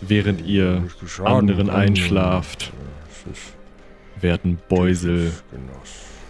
[0.00, 0.84] während ihr
[1.24, 2.72] anderen einschlaft,
[4.20, 5.32] werden Beusel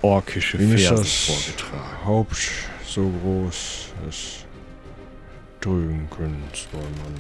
[0.03, 2.05] orkische Versen vorgetragen.
[2.05, 2.37] Haupt
[2.85, 4.47] so groß es
[5.61, 7.15] trügen können soll man.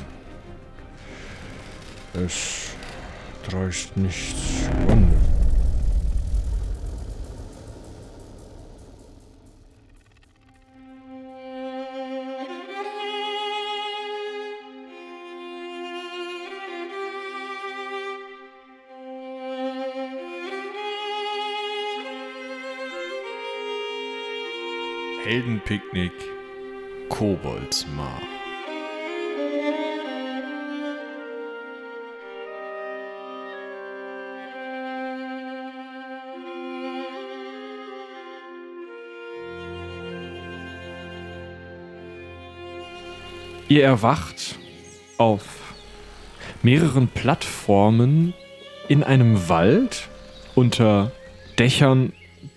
[2.24, 2.70] Es
[3.48, 5.35] dreist nichts Wunde.
[25.46, 26.10] Heldenpicknick
[27.08, 28.20] Koboldsmar.
[43.68, 44.58] Ihr erwacht
[45.16, 45.42] auf
[46.64, 48.34] mehreren Plattformen
[48.88, 50.08] in einem Wald
[50.56, 51.12] unter
[51.56, 52.12] Dächern,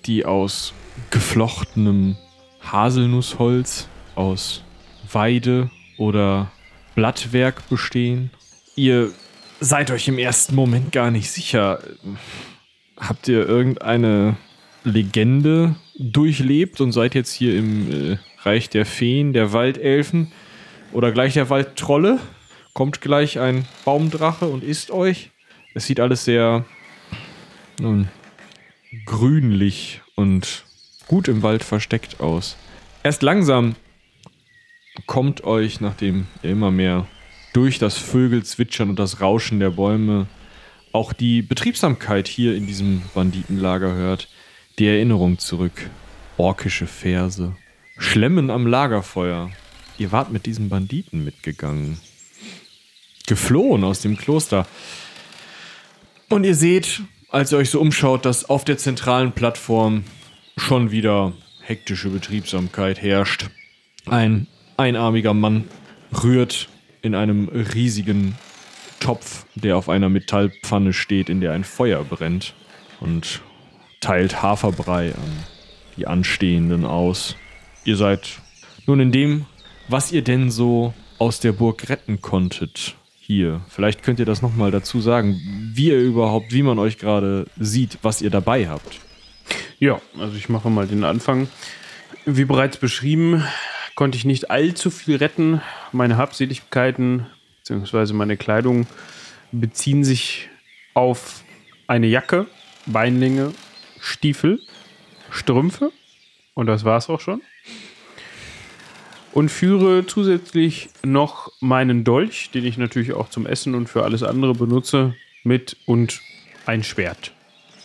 [0.08, 0.74] die aus
[1.12, 2.18] geflochtenem
[2.72, 4.64] Haselnussholz, aus
[5.12, 6.52] Weide oder
[6.96, 8.32] Blattwerk bestehen.
[8.76, 9.12] Ihr
[9.60, 11.80] seid euch im ersten Moment gar nicht sicher.
[12.98, 14.38] Habt ihr irgendeine
[14.84, 20.32] Legende durchlebt und seid jetzt hier im äh, Reich der Feen, der Waldelfen
[20.92, 22.20] oder gleich der Waldtrolle?
[22.74, 25.32] Kommt gleich ein Baumdrache und isst euch?
[25.74, 26.66] Es sieht alles sehr
[27.80, 28.10] nun,
[29.06, 30.66] grünlich und
[31.10, 32.56] gut im Wald versteckt aus.
[33.04, 33.76] Erst langsam
[35.08, 37.08] kommt euch, nachdem ihr immer mehr
[37.52, 40.28] durch das Vögelzwitschern und das Rauschen der Bäume
[40.92, 44.30] auch die Betriebsamkeit hier in diesem Banditenlager hört,
[44.78, 45.90] die Erinnerung zurück.
[46.38, 47.56] Orkische Verse.
[47.98, 49.52] Schlemmen am Lagerfeuer.
[49.98, 52.00] Ihr wart mit diesen Banditen mitgegangen.
[53.28, 54.66] Geflohen aus dem Kloster.
[56.30, 60.04] Und ihr seht, als ihr euch so umschaut, dass auf der zentralen Plattform
[60.60, 63.50] schon wieder hektische Betriebsamkeit herrscht.
[64.06, 64.48] Ein
[64.78, 65.66] einarmiger Mann
[66.24, 66.70] rührt
[67.02, 68.36] in einem riesigen
[69.00, 72.54] Topf, der auf einer Metallpfanne steht, in der ein Feuer brennt
[73.00, 73.42] und
[74.02, 75.46] teilt Haferbrei an
[75.98, 77.36] die Anstehenden aus.
[77.86, 78.40] Ihr seid
[78.86, 79.46] nun in dem,
[79.88, 82.96] was ihr denn so aus der Burg retten konntet.
[83.20, 85.40] Hier, vielleicht könnt ihr das nochmal dazu sagen,
[85.74, 89.00] wie ihr überhaupt, wie man euch gerade sieht, was ihr dabei habt.
[89.80, 91.48] Ja, also ich mache mal den Anfang.
[92.26, 93.46] Wie bereits beschrieben,
[93.96, 95.62] konnte ich nicht allzu viel retten.
[95.94, 97.28] Meine Habseligkeiten
[97.64, 98.14] bzw.
[98.14, 98.88] meine Kleidung
[99.54, 100.50] beziehen sich
[100.94, 101.44] auf
[101.88, 102.48] eine Jacke,
[102.86, 103.54] Beinlänge,
[104.02, 104.60] Stiefel,
[105.32, 105.92] Strümpfe
[106.56, 107.42] und das war's auch schon.
[109.32, 114.24] Und führe zusätzlich noch meinen Dolch, den ich natürlich auch zum Essen und für alles
[114.24, 116.20] andere benutze, mit und
[116.66, 117.32] ein Schwert.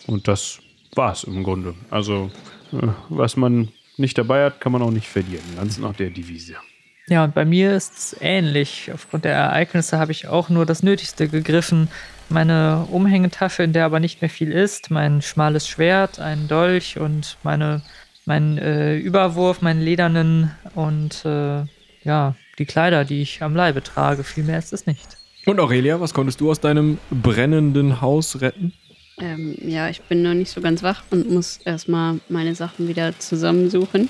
[0.07, 0.59] Und das
[0.95, 1.75] war es im Grunde.
[1.89, 2.31] Also,
[2.71, 5.43] äh, was man nicht dabei hat, kann man auch nicht verlieren.
[5.55, 6.55] Ganz nach der Devise.
[7.07, 8.89] Ja, und bei mir ist es ähnlich.
[8.91, 11.87] Aufgrund der Ereignisse habe ich auch nur das Nötigste gegriffen.
[12.29, 17.37] Meine Umhängetasche, in der aber nicht mehr viel ist, mein schmales Schwert, ein Dolch und
[17.43, 17.83] meine,
[18.25, 21.63] mein äh, Überwurf, meinen ledernen und äh,
[22.03, 24.23] ja, die Kleider, die ich am Leibe trage.
[24.23, 25.17] Viel mehr ist es nicht.
[25.45, 28.73] Und Aurelia, was konntest du aus deinem brennenden Haus retten?
[29.19, 33.17] Ähm, ja, ich bin noch nicht so ganz wach und muss erstmal meine Sachen wieder
[33.17, 34.09] zusammensuchen,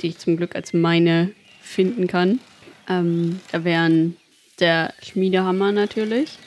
[0.00, 1.30] die ich zum Glück als meine
[1.60, 2.40] finden kann.
[2.88, 4.16] Ähm, da wären
[4.58, 6.38] der Schmiedehammer natürlich,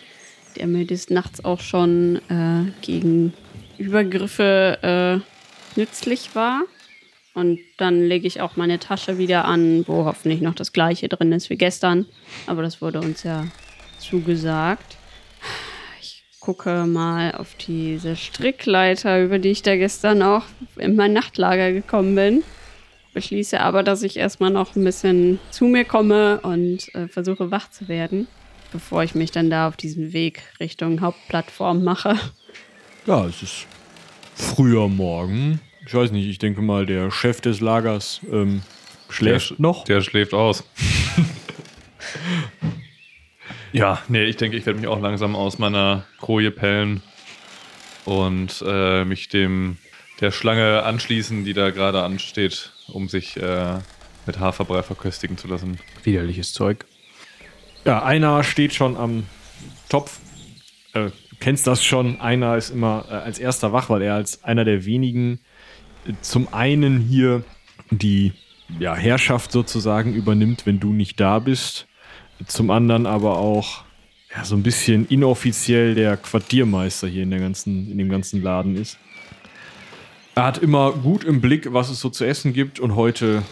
[0.58, 3.34] der mir des Nachts auch schon äh, gegen
[3.78, 5.24] Übergriffe
[5.76, 6.64] äh, nützlich war.
[7.34, 11.32] Und dann lege ich auch meine Tasche wieder an, wo hoffentlich noch das gleiche drin
[11.32, 12.06] ist wie gestern.
[12.48, 13.48] Aber das wurde uns ja
[13.98, 14.98] zugesagt
[16.42, 20.44] gucke mal auf diese Strickleiter, über die ich da gestern auch
[20.76, 22.44] in mein Nachtlager gekommen bin.
[23.14, 27.70] Beschließe aber, dass ich erstmal noch ein bisschen zu mir komme und äh, versuche wach
[27.70, 28.28] zu werden,
[28.72, 32.18] bevor ich mich dann da auf diesen Weg Richtung Hauptplattform mache.
[33.06, 33.68] Ja, es ist
[34.34, 35.60] früher Morgen.
[35.86, 38.62] Ich weiß nicht, ich denke mal, der Chef des Lagers ähm,
[39.10, 39.84] schläft der, noch.
[39.84, 40.64] Der schläft aus.
[43.74, 47.02] Ja, nee, ich denke, ich werde mich auch langsam aus meiner Koje pellen
[48.06, 49.78] und äh, mich dem
[50.20, 53.80] der Schlange anschließen, die da gerade ansteht, um sich äh,
[54.26, 55.80] mit Haferbrei verköstigen zu lassen.
[56.04, 56.86] Widerliches Zeug.
[57.86, 59.24] Ja, einer steht schon am
[59.90, 60.20] Topf.
[60.94, 62.20] Äh, du kennst das schon.
[62.20, 65.40] Einer ist immer äh, als erster wach, weil er als einer der wenigen
[66.06, 67.44] äh, zum einen hier
[67.90, 68.34] die
[68.80, 71.88] ja, Herrschaft sozusagen übernimmt, wenn du nicht da bist
[72.48, 73.84] zum anderen aber auch
[74.36, 78.76] ja, so ein bisschen inoffiziell der Quartiermeister hier in, der ganzen, in dem ganzen Laden
[78.76, 78.98] ist.
[80.36, 83.44] Er hat immer gut im Blick, was es so zu essen gibt und heute,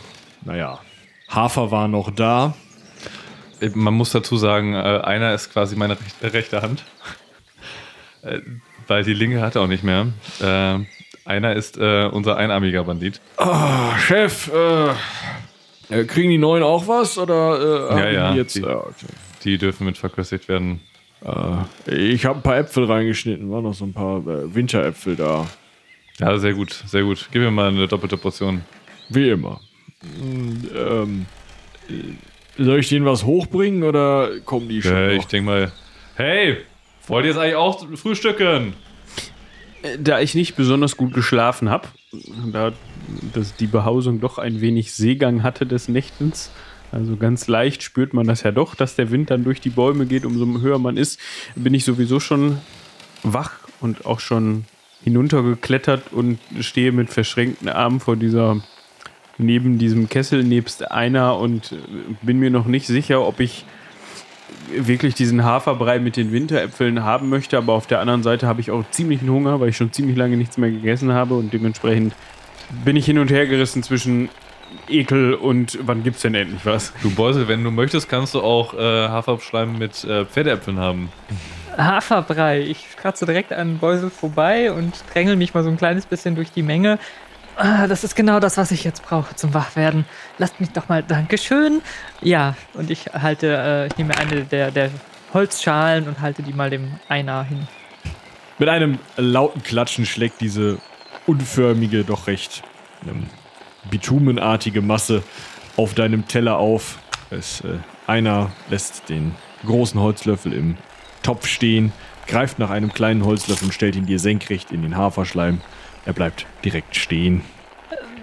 [0.46, 0.80] naja,
[1.28, 2.56] Hafer war noch da.
[3.74, 6.84] Man muss dazu sagen, äh, einer ist quasi meine rechte, rechte Hand.
[8.22, 8.42] Äh,
[8.86, 10.08] weil die linke hat er auch nicht mehr.
[10.42, 10.80] Äh,
[11.24, 13.22] einer ist äh, unser einarmiger Bandit.
[13.38, 14.94] Ah, Chef, äh,
[15.90, 18.56] äh, kriegen die Neuen auch was oder äh, Ja, haben ja, die jetzt?
[18.56, 19.08] die- Ah, okay.
[19.44, 20.82] Die dürfen mit verköstigt werden.
[21.22, 25.48] Äh, ich habe ein paar Äpfel reingeschnitten, waren noch so ein paar äh, Winteräpfel da.
[26.20, 27.30] Ja, sehr gut, sehr gut.
[27.32, 28.62] Gib mir mal eine doppelte Portion.
[29.10, 29.60] Wie immer.
[30.22, 31.26] Mm, ähm,
[31.90, 34.94] äh, soll ich denen was hochbringen oder kommen die schon?
[34.96, 35.22] Äh, noch?
[35.22, 35.72] ich denke mal,
[36.16, 36.58] hey,
[37.08, 38.74] wollt ihr jetzt eigentlich auch frühstücken?
[39.98, 41.88] Da ich nicht besonders gut geschlafen habe,
[42.52, 42.74] da
[43.34, 46.52] dass die Behausung doch ein wenig Seegang hatte des Nächtens,
[46.92, 50.06] also ganz leicht spürt man das ja doch, dass der Wind dann durch die Bäume
[50.06, 51.20] geht, umso höher man ist,
[51.56, 52.58] bin ich sowieso schon
[53.24, 54.66] wach und auch schon
[55.04, 58.62] hinuntergeklettert und stehe mit verschränkten Armen vor dieser,
[59.38, 61.76] neben diesem Kessel nebst einer und
[62.22, 63.66] bin mir noch nicht sicher, ob ich
[64.76, 68.72] wirklich diesen Haferbrei mit den Winteräpfeln haben möchte, aber auf der anderen Seite habe ich
[68.72, 72.14] auch ziemlichen Hunger, weil ich schon ziemlich lange nichts mehr gegessen habe und dementsprechend
[72.84, 74.30] bin ich hin und her gerissen zwischen
[74.88, 76.94] Ekel und wann gibt's denn endlich was?
[77.02, 81.12] Du Beusel, wenn du möchtest, kannst du auch äh, Haferschleim mit äh, Pferdeäpfeln haben.
[81.78, 82.62] Haferbrei.
[82.62, 86.52] Ich kratze direkt an Beusel vorbei und drängel mich mal so ein kleines bisschen durch
[86.52, 87.00] die Menge.
[87.56, 90.06] Ah, das ist genau das, was ich jetzt brauche zum Wachwerden.
[90.38, 91.04] Lasst mich doch mal.
[91.04, 91.82] Dankeschön.
[92.22, 94.90] Ja, und ich halte, äh, ich nehme eine der, der
[95.34, 97.68] Holzschalen und halte die mal dem Einer hin.
[98.60, 100.80] Mit einem lauten Klatschen schlägt diese
[101.30, 102.64] unförmige, doch recht
[103.08, 103.28] ähm,
[103.92, 105.24] bitumenartige Masse
[105.78, 107.00] auf deinem Teller auf.
[107.30, 107.78] Es, äh,
[108.08, 110.78] einer lässt den großen Holzlöffel im
[111.22, 111.92] Topf stehen,
[112.26, 115.62] greift nach einem kleinen Holzlöffel und stellt ihn dir senkrecht in den Haferschleim.
[116.06, 117.44] Er bleibt direkt stehen.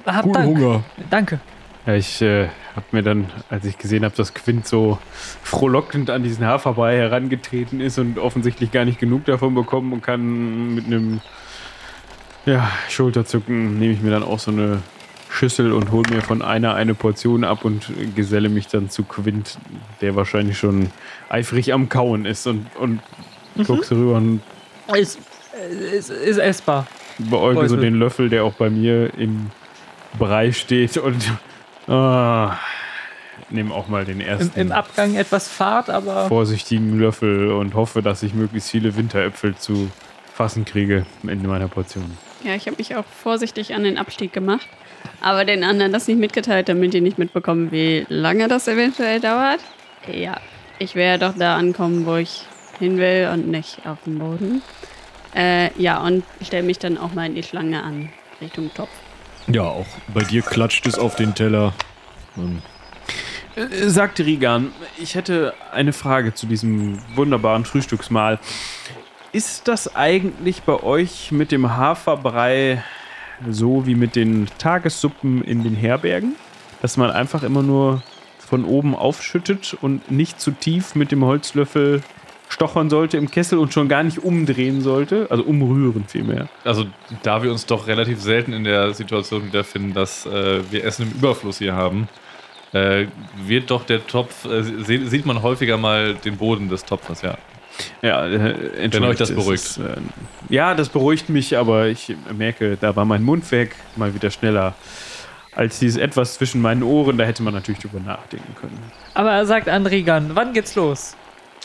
[0.05, 0.47] Hab Guten Dank.
[0.47, 0.85] Hunger.
[1.09, 1.41] Danke.
[1.87, 4.99] Ja, ich äh, habe mir dann, als ich gesehen habe, dass Quint so
[5.45, 10.75] frohlockend an diesen Haferbrei herangetreten ist und offensichtlich gar nicht genug davon bekommen und kann
[10.75, 11.21] mit einem
[12.47, 14.83] ja, Schulterzucken nehme ich mir dann auch so eine
[15.29, 19.59] Schüssel und hole mir von einer eine Portion ab und geselle mich dann zu Quint,
[20.01, 20.91] der wahrscheinlich schon
[21.29, 23.01] eifrig am Kauen ist und, und
[23.67, 24.41] guck so rüber und
[24.95, 25.19] Ist,
[25.93, 26.87] ist, ist essbar.
[27.19, 29.51] beäuge so den Löffel, der auch bei mir im
[30.19, 31.33] Brei steht und
[31.89, 32.57] ah,
[33.51, 38.01] nehme auch mal den Im, ersten Im Abgang etwas Fahrt, aber vorsichtigen Löffel und hoffe,
[38.01, 39.91] dass ich möglichst viele Winteräpfel zu
[40.33, 42.17] fassen kriege in meiner Portion.
[42.45, 44.67] Ja, ich habe mich auch vorsichtig an den Abstieg gemacht.
[45.21, 49.61] Aber den anderen das nicht mitgeteilt, damit die nicht mitbekommen, wie lange das eventuell dauert.
[50.13, 50.41] Ja,
[50.79, 52.43] ich werde doch da ankommen, wo ich
[52.79, 54.63] hin will und nicht auf dem Boden.
[55.35, 58.11] Äh, ja, und stelle mich dann auch mal in die Schlange an,
[58.41, 58.91] Richtung Topf.
[59.49, 61.73] Ja, auch bei dir klatscht es auf den Teller.
[62.37, 62.63] Ähm,
[63.57, 68.39] Äh, Sagte Rigan, ich hätte eine Frage zu diesem wunderbaren Frühstücksmahl.
[69.33, 72.83] Ist das eigentlich bei euch mit dem Haferbrei
[73.49, 76.37] so wie mit den Tagessuppen in den Herbergen?
[76.83, 78.03] Dass man einfach immer nur
[78.39, 82.03] von oben aufschüttet und nicht zu tief mit dem Holzlöffel
[82.49, 85.27] stochern sollte im Kessel und schon gar nicht umdrehen sollte?
[85.31, 86.49] Also umrühren vielmehr.
[86.65, 86.87] Also,
[87.23, 91.19] da wir uns doch relativ selten in der Situation wiederfinden, dass äh, wir Essen im
[91.19, 92.09] Überfluss hier haben,
[92.73, 93.07] äh,
[93.45, 97.37] wird doch der Topf, äh, sieht man häufiger mal den Boden des Topfes, ja.
[98.03, 99.65] Ja, äh, Wenn euch das beruhigt.
[99.65, 99.97] Ist, äh,
[100.49, 104.75] ja, das beruhigt mich, aber ich merke, da war mein Mund weg, mal wieder schneller
[105.55, 107.17] als dieses etwas zwischen meinen Ohren.
[107.17, 108.79] Da hätte man natürlich drüber nachdenken können.
[109.15, 111.17] Aber er sagt Andrigan, wann geht's los?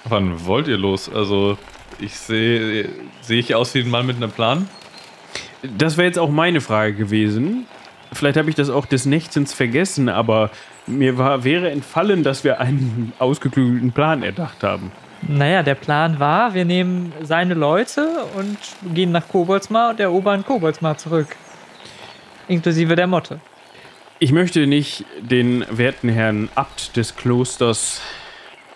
[0.06, 1.14] Wann wollt ihr los?
[1.14, 1.58] Also,
[2.00, 2.90] ich sehe,
[3.22, 4.68] sehe ich aus wie ein Mann mit einem Plan?
[5.78, 7.68] Das wäre jetzt auch meine Frage gewesen.
[8.14, 10.50] Vielleicht habe ich das auch des Nächtens vergessen, aber
[10.88, 14.92] mir war, wäre entfallen, dass wir einen ausgeklügelten Plan erdacht haben.
[15.28, 18.58] Naja, der Plan war, wir nehmen seine Leute und
[18.94, 21.36] gehen nach Koboldsmar und erobern Koboldsmar zurück.
[22.48, 23.40] Inklusive der Motte.
[24.20, 28.02] Ich möchte nicht den werten Herrn Abt des Klosters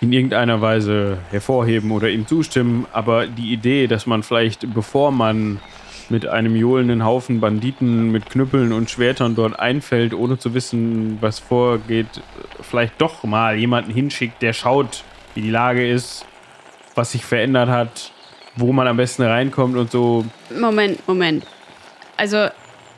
[0.02, 5.60] in irgendeiner Weise hervorheben oder ihm zustimmen, aber die Idee, dass man vielleicht, bevor man
[6.10, 11.40] mit einem johlenden Haufen Banditen mit Knüppeln und Schwertern dort einfällt, ohne zu wissen, was
[11.40, 12.22] vorgeht,
[12.62, 16.26] vielleicht doch mal jemanden hinschickt, der schaut, wie die Lage ist,
[16.96, 18.12] was sich verändert hat,
[18.56, 20.26] wo man am besten reinkommt und so.
[20.58, 21.46] Moment, Moment.
[22.18, 22.48] Also,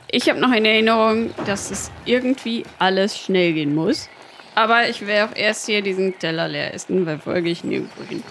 [0.10, 4.10] ich habe noch in Erinnerung, dass es irgendwie alles schnell gehen muss.
[4.58, 8.24] Aber ich werde auch erst hier diesen Teller leer essen, weil folge ich nirgendwo hin.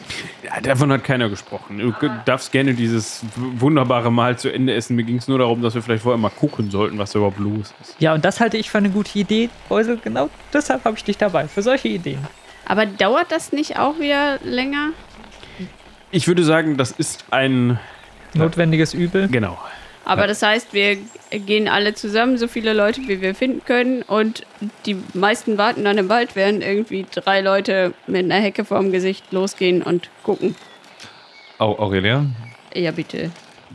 [0.42, 1.78] Ja, davon hat keiner gesprochen.
[1.78, 1.92] Du
[2.24, 4.96] darfst gerne dieses wunderbare Mahl zu Ende essen.
[4.96, 7.38] Mir ging es nur darum, dass wir vielleicht vorher mal gucken sollten, was da überhaupt
[7.38, 7.94] los ist.
[8.00, 9.50] Ja, und das halte ich für eine gute Idee.
[9.68, 12.18] Beusel, genau deshalb habe ich dich dabei, für solche Ideen.
[12.64, 14.90] Aber dauert das nicht auch wieder länger?
[16.10, 17.78] Ich würde sagen, das ist ein.
[18.34, 19.28] Notwendiges Übel.
[19.28, 19.58] Genau.
[20.04, 20.98] Aber das heißt, wir
[21.30, 24.02] gehen alle zusammen, so viele Leute, wie wir finden können.
[24.02, 24.46] Und
[24.84, 29.32] die meisten warten dann im Wald, während irgendwie drei Leute mit einer Hecke vorm Gesicht
[29.32, 30.54] losgehen und gucken.
[31.58, 32.26] Au Aurelia,
[32.74, 33.30] Ja, bitte.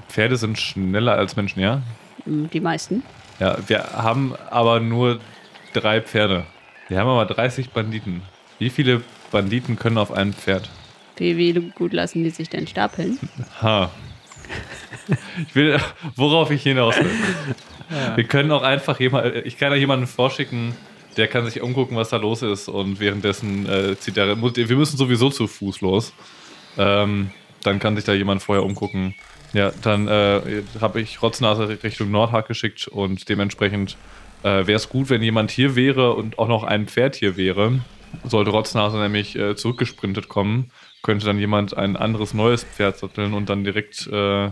[0.08, 1.82] Pferde sind schneller als Menschen, ja?
[2.24, 3.04] Hm, Die meisten.
[3.40, 5.20] Ja, wir haben aber nur
[5.74, 6.46] drei Pferde.
[6.88, 8.22] Wir haben aber 30 Banditen.
[8.60, 10.70] Wie viele Banditen können auf einem Pferd?
[11.18, 13.20] Wie, wie gut lassen die sich denn stapeln?
[13.62, 13.92] Ha.
[15.48, 15.78] Ich will,
[16.16, 17.12] worauf ich hinaus will.
[18.16, 20.76] Wir können auch einfach jemand, ich kann da jemanden vorschicken,
[21.18, 24.76] der kann sich umgucken, was da los ist und währenddessen äh, zieht er, muss- wir
[24.78, 26.14] müssen sowieso zu Fuß los.
[26.78, 27.32] Ähm,
[27.64, 29.14] dann kann sich da jemand vorher umgucken.
[29.54, 33.98] Ja, dann äh, habe ich Rotznase Richtung Nordhag geschickt und dementsprechend
[34.44, 37.82] äh, wäre es gut, wenn jemand hier wäre und auch noch ein Pferd hier wäre.
[38.24, 40.72] Sollte Rotznase nämlich äh, zurückgesprintet kommen,
[41.04, 44.50] könnte dann jemand ein anderes neues Pferd satteln und dann direkt äh,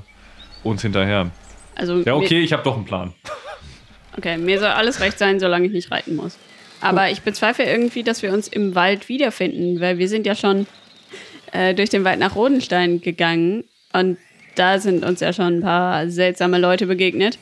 [0.64, 1.32] uns hinterher.
[1.76, 3.14] Also Ja, okay, ich habe doch einen Plan.
[4.18, 6.38] Okay, mir soll alles recht sein, solange ich nicht reiten muss.
[6.82, 10.68] Aber ich bezweifle irgendwie, dass wir uns im Wald wiederfinden, weil wir sind ja schon
[11.54, 13.64] äh, durch den Wald nach Rodenstein gegangen
[13.94, 14.18] und
[14.56, 17.40] da sind uns ja schon ein paar seltsame Leute begegnet.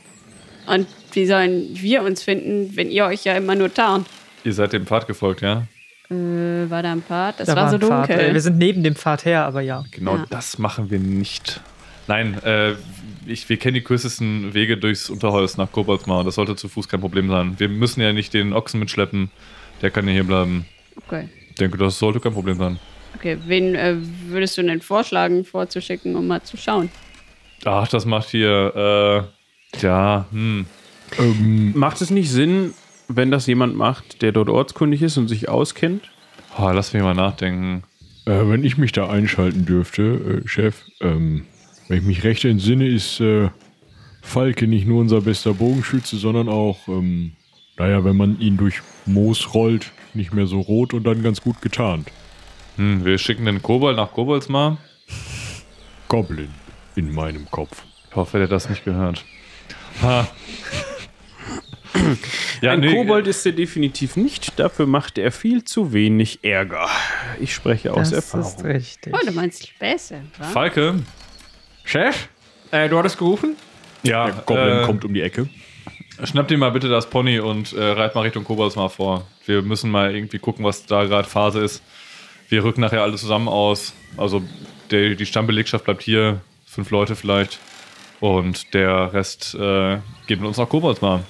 [0.67, 4.07] Und wie sollen wir uns finden, wenn ihr euch ja immer nur tarnt?
[4.43, 5.63] Ihr seid dem Pfad gefolgt, ja?
[6.09, 7.39] Äh, war da ein Pfad?
[7.39, 8.09] Das Da war so ein Pfad.
[8.09, 8.29] dunkel.
[8.29, 9.83] Äh, Wir sind neben dem Pfad her, aber ja.
[9.91, 10.25] Genau Ja.
[10.29, 11.61] das machen wir nicht.
[12.07, 12.73] Nein, äh,
[13.25, 16.23] ich, wir kennen die kürzesten Wege durchs Unterholz nach Koboldsmar.
[16.23, 17.55] Das sollte zu Fuß kein Problem sein.
[17.57, 19.29] Wir müssen ja nicht den Ochsen mitschleppen.
[19.81, 20.65] Der kann ja hier bleiben.
[21.05, 21.27] Okay.
[21.49, 22.79] Ich denke, das sollte kein Problem sein.
[23.15, 23.95] Okay, wen äh,
[24.27, 26.89] würdest du denn vorschlagen, vorzuschicken, um mal zu schauen?
[27.65, 29.27] Ach, das macht hier,
[29.75, 30.65] äh, ja, hm.
[31.17, 32.73] Ähm, Macht es nicht Sinn,
[33.07, 36.09] wenn das jemand macht, der dort ortskundig ist und sich auskennt?
[36.57, 37.83] Oh, lass mich mal nachdenken.
[38.25, 41.45] äh, wenn ich mich da einschalten dürfte, äh, Chef, ähm,
[41.87, 43.49] wenn ich mich recht entsinne, ist äh,
[44.21, 47.31] Falke nicht nur unser bester Bogenschütze, sondern auch, ähm,
[47.77, 51.61] naja, wenn man ihn durch Moos rollt, nicht mehr so rot und dann ganz gut
[51.61, 52.09] getarnt.
[52.75, 54.77] Hm, wir schicken den Kobold nach Koboldsmar.
[56.09, 56.49] Goblin
[56.95, 57.83] in meinem Kopf.
[58.09, 59.23] Ich hoffe, der hat das nicht gehört.
[60.01, 60.27] Ha.
[62.61, 64.59] ja, Ein nee, Kobold ist er definitiv nicht.
[64.59, 66.87] Dafür macht er viel zu wenig Ärger.
[67.39, 68.65] Ich spreche aus Das ist Erfahrung.
[68.71, 69.13] richtig.
[69.13, 70.45] Oh, du meinst Späße, wa?
[70.45, 70.95] Falke.
[71.83, 72.27] Chef,
[72.71, 73.55] äh, du hattest gerufen?
[74.03, 75.47] Ja, Der Goblin äh, kommt um die Ecke.
[76.23, 79.27] Schnapp dir mal bitte das Pony und äh, reit mal Richtung Koboldsmar vor.
[79.45, 81.83] Wir müssen mal irgendwie gucken, was da gerade Phase ist.
[82.49, 83.93] Wir rücken nachher alle zusammen aus.
[84.17, 84.41] Also
[84.89, 87.59] der, die Stammbelegschaft bleibt hier, fünf Leute vielleicht.
[88.19, 91.21] Und der Rest äh, geht mit uns nach Koboldsmar.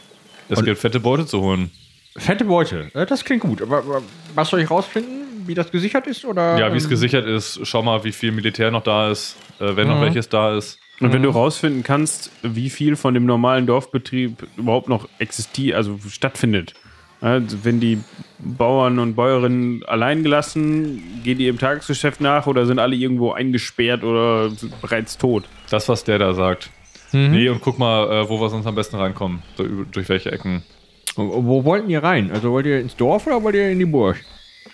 [0.50, 1.72] Es gibt fette Beute zu holen.
[2.18, 3.62] Fette Beute, äh, das klingt gut.
[3.62, 4.02] Aber, aber
[4.36, 5.26] was soll ich rausfinden?
[5.46, 6.26] Wie das gesichert ist?
[6.26, 9.36] Oder, Ja, wie es ähm, gesichert ist, schau mal, wie viel Militär noch da ist,
[9.60, 10.02] äh, wenn noch Mhm.
[10.02, 10.80] welches da ist.
[11.00, 16.00] Und wenn du rausfinden kannst, wie viel von dem normalen Dorfbetrieb überhaupt noch existiert, also
[16.10, 16.74] stattfindet.
[17.22, 18.00] Also wenn die
[18.40, 24.04] Bauern und Bäuerinnen allein gelassen, gehen die im Tagesgeschäft nach oder sind alle irgendwo eingesperrt
[24.04, 24.52] oder
[24.82, 25.46] bereits tot?
[25.70, 26.72] Das, was der da sagt.
[27.12, 27.32] Mhm.
[27.32, 29.42] Nee, und guck mal, äh, wo wir sonst am besten reinkommen.
[29.58, 30.64] Über- durch welche Ecken.
[31.16, 32.32] Wo wo wollten ihr rein?
[32.32, 34.18] Also wollt ihr ins Dorf oder wollt ihr in die Burg?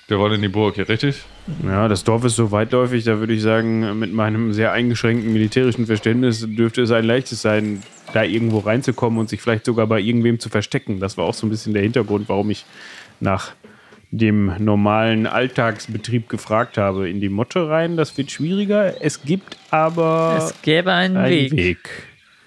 [0.08, 1.22] Wir wollen in die Burg, hier, richtig?
[1.66, 5.86] Ja, das Dorf ist so weitläufig, da würde ich sagen, mit meinem sehr eingeschränkten militärischen
[5.86, 7.82] Verständnis dürfte es ein leichtes sein,
[8.14, 11.00] da irgendwo reinzukommen und sich vielleicht sogar bei irgendwem zu verstecken.
[11.00, 12.66] Das war auch so ein bisschen der Hintergrund, warum ich
[13.22, 13.52] nach
[14.12, 17.10] dem normalen Alltagsbetrieb gefragt habe.
[17.10, 19.02] In die Motte rein, das wird schwieriger.
[19.02, 21.52] Es gibt aber Es gäbe einen einen Weg.
[21.56, 21.90] Weg.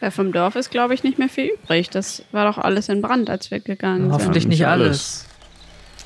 [0.01, 1.89] Weil vom Dorf ist, glaube ich, nicht mehr viel übrig.
[1.91, 4.51] Das war doch alles in Brand, als wir gegangen Hoffentlich sind.
[4.51, 5.27] nicht nicht alles.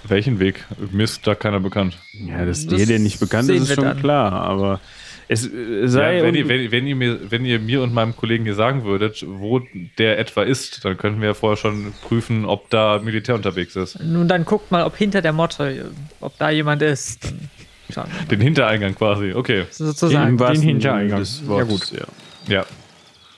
[0.04, 0.64] Welchen Weg?
[0.92, 1.99] Mir ist da keiner bekannt.
[2.12, 4.00] Ja, dass Das dir der nicht bekannt ist, ist schon dann.
[4.00, 4.32] klar.
[4.32, 4.80] Aber
[5.28, 6.18] es äh, sei.
[6.18, 8.85] Ja, wenn, ihr, wenn, wenn, ihr mir, wenn ihr mir und meinem Kollegen hier sagen
[8.85, 9.61] würdet, wo
[9.99, 14.00] der etwa ist, dann könnten wir ja vorher schon prüfen, ob da Militär unterwegs ist.
[14.02, 17.25] Nun dann guckt mal, ob hinter der Motte, ob da jemand ist.
[17.25, 17.50] Dann
[17.92, 18.26] schauen wir mal.
[18.28, 19.35] Den Hintereigang quasi.
[19.35, 19.64] Okay.
[19.70, 20.38] Sozusagen.
[20.38, 21.26] Wahrsten den Hintereingang.
[21.49, 21.92] Ja, gut.
[21.92, 22.06] Ja.
[22.49, 22.66] Ja.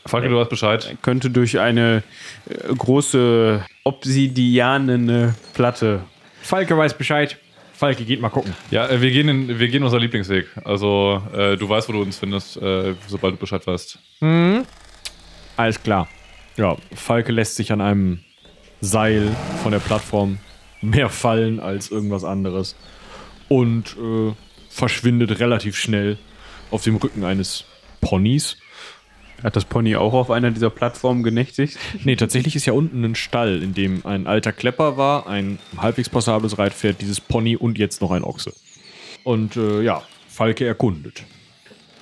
[0.06, 0.97] Falke, du hast Bescheid.
[1.02, 2.02] Könnte durch eine
[2.49, 6.00] äh, große obsidianene Platte.
[6.42, 7.38] Falke weiß Bescheid.
[7.73, 8.54] Falke, geht mal gucken.
[8.71, 10.47] Ja, äh, wir gehen, in, wir gehen unser Lieblingsweg.
[10.64, 13.99] Also, äh, du weißt, wo du uns findest, äh, sobald du Bescheid weißt.
[15.56, 16.09] Alles klar.
[16.56, 18.21] Ja, Falke lässt sich an einem
[18.80, 20.38] Seil von der Plattform
[20.80, 22.76] mehr Fallen als irgendwas anderes.
[23.49, 24.32] Und äh,
[24.68, 26.18] verschwindet relativ schnell
[26.71, 27.64] auf dem Rücken eines
[28.00, 28.56] Ponys.
[29.42, 31.78] Hat das Pony auch auf einer dieser Plattformen genächtigt?
[32.04, 36.08] Nee, tatsächlich ist ja unten ein Stall, in dem ein alter Klepper war, ein halbwegs
[36.08, 38.52] passables Reitpferd, dieses Pony und jetzt noch ein Ochse.
[39.25, 41.25] Und äh, ja, Falke erkundet.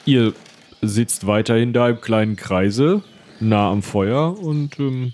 [0.05, 0.35] Ihr
[0.83, 3.03] sitzt weiterhin da im kleinen Kreise,
[3.39, 5.13] nah am Feuer und ähm,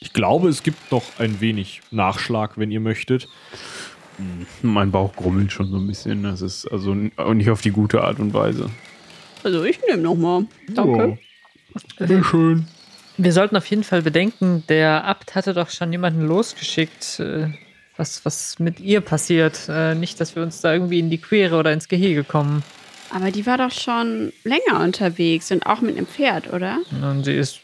[0.00, 3.28] ich glaube, es gibt noch ein wenig Nachschlag, wenn ihr möchtet.
[4.62, 6.22] Mein Bauch grummelt schon so ein bisschen.
[6.22, 8.70] Das ist also nicht auf die gute Art und Weise.
[9.42, 10.46] Also ich nehme nochmal.
[10.68, 11.18] Danke.
[11.98, 12.66] Sehr schön.
[13.18, 17.48] Wir sollten auf jeden Fall bedenken, der Abt hatte doch schon jemanden losgeschickt, äh,
[17.96, 19.68] was, was mit ihr passiert.
[19.68, 22.62] Äh, nicht, dass wir uns da irgendwie in die Quere oder ins Gehege kommen.
[23.10, 26.78] Aber die war doch schon länger unterwegs und auch mit einem Pferd, oder?
[27.02, 27.60] Und sie ist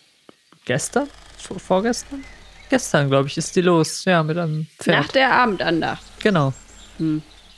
[0.64, 1.08] gestern?
[1.36, 2.24] Vor- Vorgestern?
[2.70, 4.04] Gestern, glaube ich, ist die los.
[4.06, 4.96] Ja, mit einem Pferd.
[5.02, 6.02] Nach der Abendandacht.
[6.22, 6.54] Genau.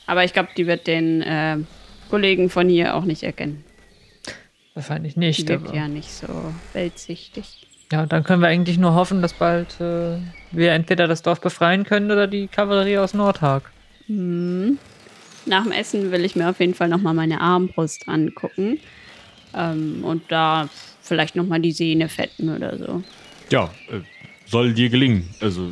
[0.07, 1.59] Aber ich glaube, die wird den äh,
[2.11, 3.63] Kollegen von hier auch nicht erkennen.
[4.75, 5.49] Wahrscheinlich Die nicht.
[5.49, 6.27] wirkt Aber, ja nicht so
[6.73, 7.67] weltsichtig.
[7.93, 10.19] ja, dann können wir eigentlich nur hoffen, dass bald äh,
[10.51, 13.71] wir entweder das Dorf befreien können oder die Kavallerie aus Nordhag.
[14.09, 18.81] Nach dem Essen will ich mir auf jeden Fall nochmal meine Armbrust angucken.
[19.55, 20.69] Ähm, und da
[21.01, 23.03] vielleicht nochmal die Sehne fetten oder so.
[23.51, 24.01] Ja, äh,
[24.47, 25.33] soll dir gelingen.
[25.41, 25.71] Also,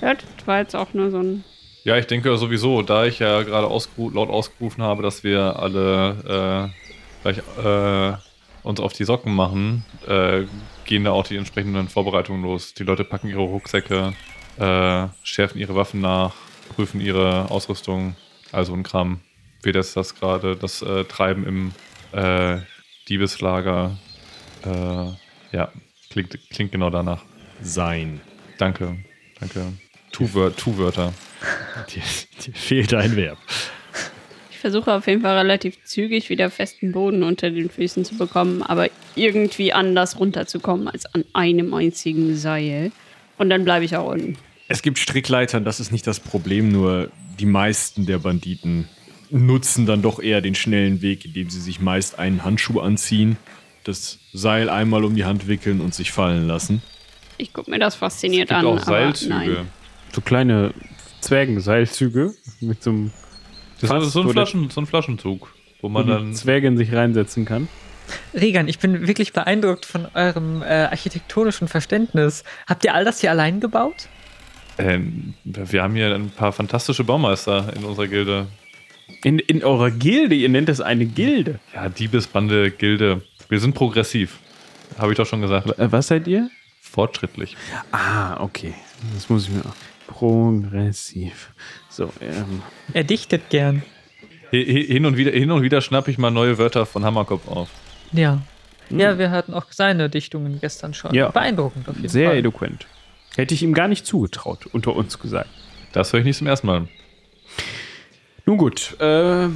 [0.00, 1.44] Ja, das war jetzt auch nur so ein.
[1.82, 6.70] Ja, ich denke sowieso, da ich ja gerade ausgeru laut ausgerufen habe, dass wir alle
[6.72, 6.79] äh,
[7.22, 8.16] gleich äh,
[8.62, 10.44] uns auf die Socken machen, äh,
[10.84, 12.74] gehen da auch die entsprechenden Vorbereitungen los.
[12.74, 14.12] Die Leute packen ihre Rucksäcke,
[14.58, 16.34] äh, schärfen ihre Waffen nach,
[16.74, 18.16] prüfen ihre Ausrüstung,
[18.52, 19.20] also ein Kram.
[19.62, 21.72] Wie das das gerade, das äh, Treiben im
[22.12, 22.60] äh,
[23.08, 23.98] Diebeslager.
[24.64, 25.72] Äh, ja,
[26.10, 27.24] klingt, klingt genau danach.
[27.62, 28.20] sein.
[28.58, 28.96] Danke,
[29.38, 29.72] danke.
[30.12, 31.12] Tu-Wörter.
[31.90, 32.02] Dir,
[32.44, 33.38] dir fehlt ein Verb.
[34.60, 38.62] Ich versuche auf jeden Fall relativ zügig wieder festen Boden unter den Füßen zu bekommen,
[38.62, 42.92] aber irgendwie anders runterzukommen als an einem einzigen Seil.
[43.38, 44.36] Und dann bleibe ich auch unten.
[44.68, 48.86] Es gibt Strickleitern, das ist nicht das Problem, nur die meisten der Banditen
[49.30, 53.38] nutzen dann doch eher den schnellen Weg, indem sie sich meist einen Handschuh anziehen,
[53.84, 56.82] das Seil einmal um die Hand wickeln und sich fallen lassen.
[57.38, 58.66] Ich gucke mir das fasziniert Es gibt an.
[58.66, 59.34] auch aber Seilzüge.
[59.34, 59.68] Nein.
[60.12, 60.74] So kleine
[61.22, 63.12] Zwergenseilzüge mit so einem
[63.80, 66.34] Das ist so ein, Flaschen, so ein Flaschenzug, wo man dann.
[66.34, 67.68] Zwerge in sich reinsetzen kann.
[68.34, 72.44] Regan, ich bin wirklich beeindruckt von eurem äh, architektonischen Verständnis.
[72.66, 74.08] Habt ihr all das hier allein gebaut?
[74.78, 78.46] Ähm, wir haben hier ein paar fantastische Baumeister in unserer Gilde.
[79.22, 81.60] In, in eurer Gilde, ihr nennt das eine Gilde.
[81.74, 83.22] Ja, Diebesbande, Gilde.
[83.48, 84.38] Wir sind progressiv.
[84.98, 85.78] Habe ich doch schon gesagt.
[85.78, 86.50] Äh, Was seid ihr?
[86.80, 87.56] Fortschrittlich.
[87.92, 88.74] Ah, okay.
[89.14, 89.74] Das muss ich mir auch.
[90.06, 91.52] Progressiv.
[92.00, 92.62] So, ähm.
[92.94, 93.82] Er dichtet gern.
[94.52, 97.46] Hi- hi- Hin und wieder, hin und wieder schnappe ich mal neue Wörter von Hammerkopf
[97.46, 97.68] auf.
[98.12, 98.40] Ja.
[98.88, 101.12] Ja, wir hatten auch seine Dichtungen gestern schon.
[101.14, 101.28] Ja.
[101.28, 102.38] Beeindruckend auf jeden Sehr Fall.
[102.38, 102.86] eloquent.
[103.36, 105.50] Hätte ich ihm gar nicht zugetraut, unter uns gesagt.
[105.92, 106.88] Das höre ich nicht zum ersten Mal.
[108.46, 109.04] Nun gut, äh,
[109.48, 109.50] wir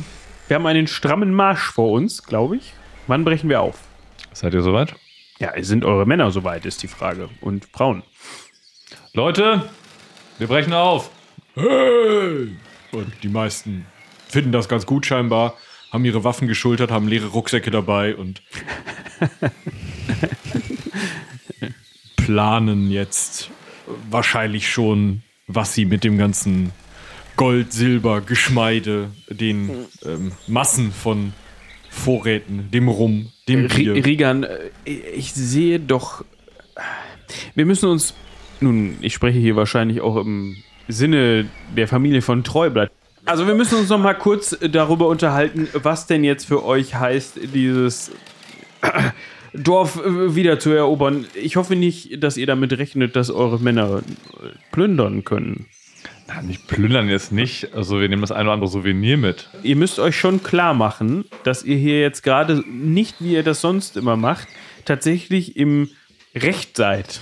[0.51, 2.75] haben einen strammen Marsch vor uns, glaube ich.
[3.07, 3.79] Wann brechen wir auf?
[4.35, 4.95] Seid ihr soweit?
[5.39, 7.31] Ja, sind eure Männer soweit, ist die Frage.
[7.41, 8.03] Und Frauen.
[9.15, 9.63] Leute,
[10.39, 11.11] wir brechen auf.
[11.55, 12.57] Hey!
[12.93, 13.87] Und die meisten
[14.29, 15.55] finden das ganz gut scheinbar,
[15.93, 18.43] haben ihre Waffen geschultert, haben leere Rucksäcke dabei und
[22.17, 23.51] planen jetzt
[24.11, 26.73] wahrscheinlich schon, was sie mit dem ganzen
[27.37, 29.71] Gold, Silber, Geschmeide, den
[30.05, 31.33] ähm, Massen von
[31.91, 33.95] Vorräten, dem Rum, dem Bier.
[33.95, 36.25] Ri- Rigan, äh, ich sehe doch.
[37.55, 38.15] Wir müssen uns.
[38.61, 40.57] Nun, ich spreche hier wahrscheinlich auch im
[40.89, 42.91] Sinne der Familie von Treublatt.
[43.27, 47.39] Also, wir müssen uns noch mal kurz darüber unterhalten, was denn jetzt für euch heißt,
[47.55, 48.13] dieses
[49.55, 51.27] Dorf äh, wieder zu erobern.
[51.35, 55.67] Ich hoffe nicht, dass ihr damit rechnet, dass eure Männer äh, plündern können.
[56.27, 57.75] Na, nicht plündern jetzt nicht.
[57.75, 59.49] Also wir nehmen das ein oder andere Souvenir mit.
[59.63, 63.61] ihr müsst euch schon klar machen, dass ihr hier jetzt gerade nicht, wie ihr das
[63.61, 64.49] sonst immer macht,
[64.85, 65.91] tatsächlich im
[66.35, 67.21] Recht seid.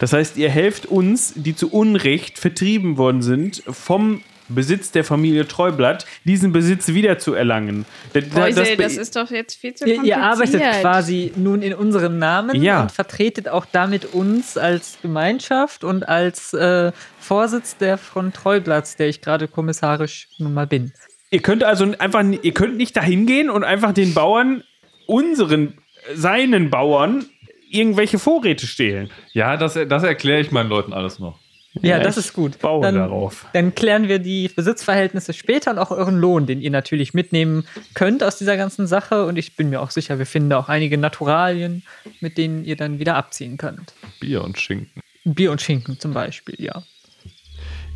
[0.00, 5.46] Das heißt, ihr helft uns, die zu Unrecht vertrieben worden sind, vom Besitz der Familie
[5.46, 7.84] Treublatt, diesen Besitz wiederzuerlangen.
[8.14, 10.18] Da- da- Boise, be- das, ist doch jetzt viel zu Ihr, kompliziert.
[10.18, 12.82] ihr arbeitet quasi nun in unserem Namen Ja.
[12.82, 19.08] und vertretet auch damit uns als Gemeinschaft und als äh, Vorsitz der von Treublatz, der
[19.08, 20.92] ich gerade kommissarisch nun mal bin.
[21.30, 24.64] Ihr könnt also einfach, ihr könnt nicht dahin gehen und einfach den Bauern,
[25.06, 25.74] unseren,
[26.12, 27.26] seinen Bauern,
[27.70, 29.10] irgendwelche Vorräte stehlen.
[29.32, 31.38] Ja, das, das erkläre ich meinen Leuten alles noch.
[31.74, 32.58] Ja, Ja, das ist gut.
[32.58, 33.46] baue dann, darauf.
[33.52, 38.24] Dann klären wir die Besitzverhältnisse später und auch euren Lohn, den ihr natürlich mitnehmen könnt
[38.24, 39.24] aus dieser ganzen Sache.
[39.24, 41.84] Und ich bin mir auch sicher, wir finden da auch einige Naturalien,
[42.20, 43.94] mit denen ihr dann wieder abziehen könnt.
[44.18, 45.00] Bier und Schinken.
[45.24, 46.82] Bier und Schinken zum Beispiel, ja.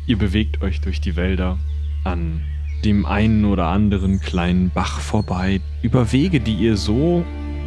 [0.07, 1.57] Ihr bewegt euch durch die Wälder
[2.05, 2.45] an
[2.85, 7.25] dem einen oder anderen kleinen Bach vorbei, über Wege, die ihr so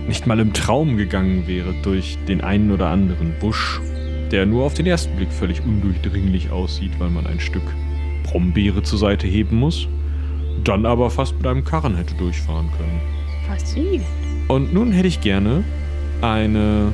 [0.09, 3.81] nicht mal im Traum gegangen wäret, durch den einen oder anderen Busch,
[4.33, 7.63] der nur auf den ersten Blick völlig undurchdringlich aussieht, weil man ein Stück
[8.25, 9.87] Brombeere zur Seite heben muss,
[10.65, 13.01] dann aber fast mit einem Karren hätte durchfahren können.
[13.47, 14.07] Faszinierend.
[14.49, 15.63] Und nun hätte ich gerne
[16.23, 16.93] eine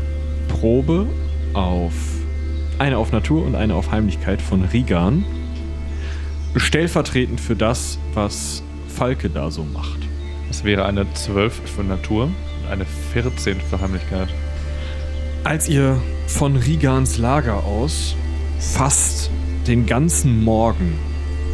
[0.48, 1.06] Probe
[1.54, 1.92] auf
[2.78, 5.24] eine auf Natur und eine auf Heimlichkeit von Rigan.
[6.56, 9.98] Stellvertretend für das, was Falke da so macht.
[10.50, 12.30] Es wäre eine 12 für Natur,
[12.70, 14.28] eine 14 für Heimlichkeit.
[15.44, 18.16] Als ihr von Rigans Lager aus
[18.58, 19.30] fast
[19.66, 20.98] den ganzen Morgen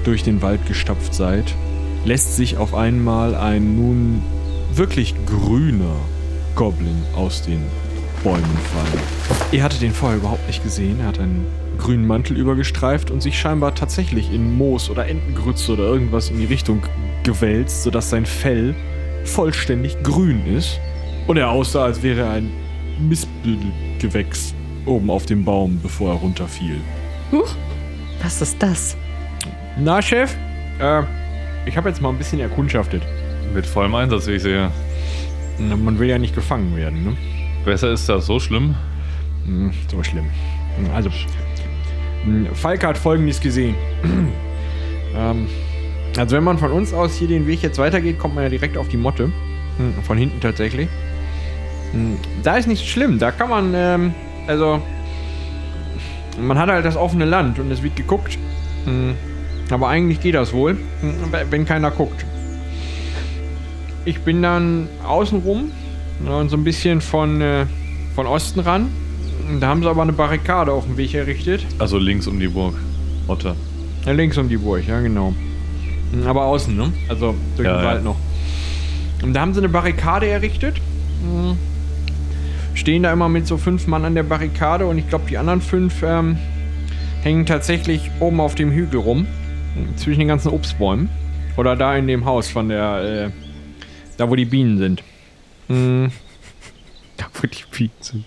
[0.05, 1.55] durch den Wald gestapft seid,
[2.05, 4.23] lässt sich auf einmal ein nun
[4.75, 5.97] wirklich grüner
[6.55, 7.63] Goblin aus den
[8.23, 9.03] Bäumen fallen.
[9.53, 11.01] Ihr hattet den vorher überhaupt nicht gesehen.
[11.01, 11.47] Er hat einen
[11.79, 16.45] grünen Mantel übergestreift und sich scheinbar tatsächlich in Moos oder Entengrütze oder irgendwas in die
[16.45, 16.83] Richtung
[17.23, 18.75] gewälzt, sodass sein Fell
[19.25, 20.79] vollständig grün ist.
[21.31, 22.51] Und er aussah, als wäre ein
[22.99, 24.53] Mispelgewächs
[24.85, 26.81] oben auf dem Baum, bevor er runterfiel.
[28.21, 28.97] Was ist das?
[29.79, 30.35] Na, Chef?
[30.81, 31.05] Äh,
[31.67, 33.05] ich habe jetzt mal ein bisschen erkundschaftet.
[33.55, 34.73] Mit vollem Einsatz, wie ich sehe.
[35.61, 37.17] Na, Man will ja nicht gefangen werden, ne?
[37.65, 38.75] Besser ist das so schlimm.
[39.47, 40.27] Hm, So schlimm.
[40.93, 41.11] Also,
[42.25, 43.77] hm, Falke hat folgendes gesehen.
[45.17, 45.47] ähm,
[46.19, 48.77] also, wenn man von uns aus hier den Weg jetzt weitergeht, kommt man ja direkt
[48.77, 49.31] auf die Motte.
[49.77, 50.89] Hm, Von hinten tatsächlich.
[51.93, 53.19] Hm, Da ist nicht schlimm.
[53.19, 54.15] Da kann man, ähm,
[54.47, 54.81] also,
[56.41, 58.39] man hat halt das offene Land und es wird geguckt.
[58.85, 59.15] Hm,
[59.71, 61.15] Aber eigentlich geht das wohl, hm,
[61.51, 62.25] wenn keiner guckt.
[64.05, 65.71] Ich bin dann außenrum
[66.27, 67.67] ja, und so ein bisschen von, äh,
[68.15, 68.89] von Osten ran.
[69.61, 71.65] Da haben sie aber eine Barrikade auf dem Weg errichtet.
[71.79, 72.75] Also links um die Burg.
[73.27, 73.55] Otte.
[74.07, 75.35] Ja, links um die Burg, ja, genau.
[76.27, 76.93] Aber außen, ne?
[77.09, 77.91] Also durch Ja, den ja.
[77.91, 78.17] Wald noch.
[79.23, 80.77] Und da haben sie eine Barrikade errichtet.
[81.23, 81.57] Hm.
[82.81, 85.61] Stehen da immer mit so fünf Mann an der Barrikade und ich glaube, die anderen
[85.61, 86.39] fünf ähm,
[87.21, 89.27] hängen tatsächlich oben auf dem Hügel rum.
[89.97, 91.11] Zwischen den ganzen Obstbäumen.
[91.59, 93.31] Oder da in dem Haus von der, äh,
[94.17, 95.05] da wo die Bienen sind.
[95.69, 96.11] Hm.
[97.19, 98.25] Da, wo die Bienen sind.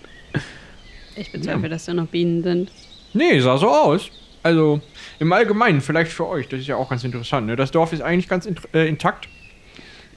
[1.16, 2.70] Ich bezweifle, dass da noch Bienen sind.
[3.12, 4.08] Nee, sah so aus.
[4.44, 4.80] Also
[5.18, 7.48] im Allgemeinen, vielleicht für euch, das ist ja auch ganz interessant.
[7.48, 7.56] Ne?
[7.56, 9.28] Das Dorf ist eigentlich ganz int äh, intakt.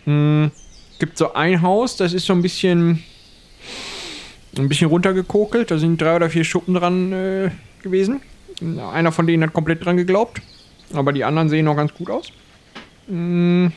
[0.03, 0.51] Hm,
[0.99, 3.03] gibt so ein Haus, das ist so ein bisschen
[4.61, 5.71] ein bisschen runtergekokelt.
[5.71, 8.21] Da sind drei oder vier Schuppen dran äh, gewesen.
[8.93, 10.41] Einer von denen hat komplett dran geglaubt.
[10.93, 12.31] Aber die anderen sehen noch ganz gut aus.
[13.07, 13.71] Hm,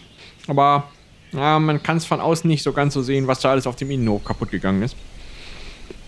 [0.47, 0.89] aber
[1.33, 3.77] ja, man kann es von außen nicht so ganz so sehen, was da alles auf
[3.77, 4.97] dem Innenhof kaputt gegangen ist.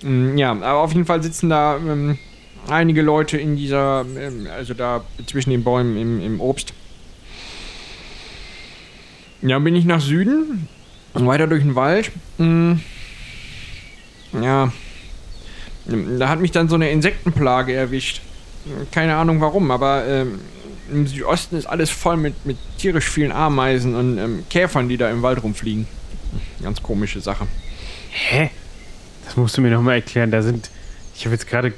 [0.03, 2.19] Mm, Ja, aber auf jeden Fall sitzen da ähm,
[2.69, 6.73] einige Leute in dieser, ähm, also da zwischen den Bäumen im, im Obst.
[9.43, 10.69] Ja, bin ich nach Süden,
[11.15, 12.13] weiter durch den Wald.
[12.39, 12.75] Mm,
[14.41, 14.73] Ja,
[15.87, 18.21] da hat mich dann so eine Insektenplage erwischt.
[18.93, 20.41] Keine Ahnung warum, aber ähm,
[20.91, 25.11] im Südosten ist alles voll mit, mit tierisch vielen Ameisen und ähm, Käfern, die da
[25.11, 25.87] im Wald rumfliegen.
[26.63, 27.47] Ganz komische Sache.
[28.11, 28.51] Hä?
[29.25, 30.31] Das musst du mir nochmal erklären.
[30.31, 30.71] Da sind.
[31.15, 31.73] Ich habe jetzt gerade.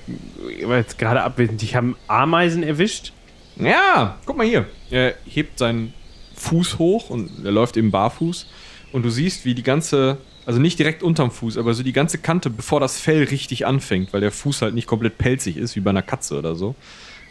[0.58, 1.62] Ich war jetzt gerade abwesend.
[1.62, 3.12] Die haben Ameisen erwischt.
[3.56, 4.66] Ja, guck mal hier.
[4.90, 5.94] Er hebt seinen
[6.36, 8.46] Fuß hoch und er läuft eben barfuß.
[8.92, 12.18] Und du siehst, wie die ganze, also nicht direkt unterm Fuß, aber so die ganze
[12.18, 15.80] Kante, bevor das Fell richtig anfängt, weil der Fuß halt nicht komplett pelzig ist, wie
[15.80, 16.74] bei einer Katze oder so,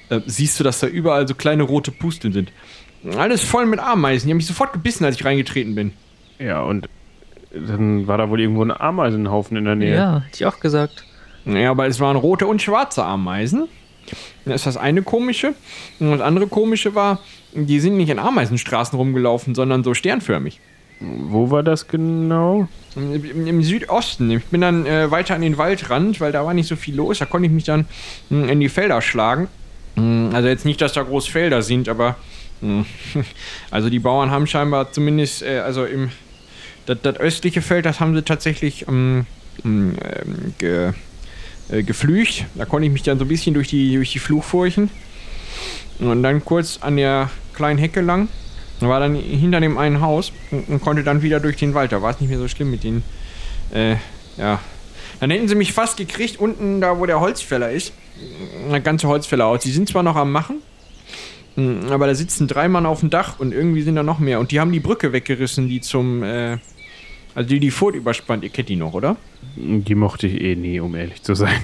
[0.10, 2.52] äh, siehst du, dass da überall so kleine rote Pusteln sind.
[3.18, 4.28] Alles voll mit Ameisen.
[4.28, 5.94] Die haben mich sofort gebissen, als ich reingetreten bin.
[6.40, 6.88] Ja, und
[7.54, 9.96] dann war da wohl irgendwo ein Ameisenhaufen in der Nähe.
[9.96, 11.06] Ja, hätte ich auch gesagt.
[11.46, 13.68] Ja, aber es waren rote und schwarze Ameisen.
[14.46, 15.54] Das ist das eine komische.
[16.00, 17.20] Und das andere komische war,
[17.54, 20.60] die sind nicht in Ameisenstraßen rumgelaufen, sondern so sternförmig.
[21.00, 22.68] Wo war das genau?
[22.96, 24.32] Im, im Südosten.
[24.32, 27.20] Ich bin dann äh, weiter an den Waldrand, weil da war nicht so viel los.
[27.20, 27.86] Da konnte ich mich dann
[28.30, 29.48] mh, in die Felder schlagen.
[29.96, 32.16] Mh, Also jetzt nicht, dass da groß Felder sind, aber
[32.62, 32.86] mh,
[33.72, 36.12] also die Bauern haben scheinbar zumindest, äh, also im
[36.86, 39.26] das, das östliche Feld, das haben sie tatsächlich ähm,
[39.64, 39.96] ähm,
[40.58, 40.92] ge,
[41.70, 42.46] äh, geflücht.
[42.56, 44.90] Da konnte ich mich dann so ein bisschen durch die, durch die Fluchfurchen.
[46.00, 48.28] Und dann kurz an der kleinen Hecke lang.
[48.88, 51.92] War dann hinter dem einen Haus und, und konnte dann wieder durch den Wald.
[51.92, 53.04] Da war es nicht mehr so schlimm mit den,
[53.74, 53.96] äh,
[54.38, 54.60] ja,
[55.20, 57.94] Dann hätten sie mich fast gekriegt, unten da, wo der Holzfäller ist.
[58.72, 59.62] Der ganze Holzfäller aus.
[59.62, 60.58] Die sind zwar noch am Machen,
[61.56, 64.40] mm, aber da sitzen drei Mann auf dem Dach und irgendwie sind da noch mehr.
[64.40, 66.58] Und die haben die Brücke weggerissen, die zum, äh,
[67.36, 68.44] also die die Furt überspannt.
[68.44, 69.18] Ihr kennt die noch, oder?
[69.56, 71.60] Die mochte ich eh nie, um ehrlich zu sein.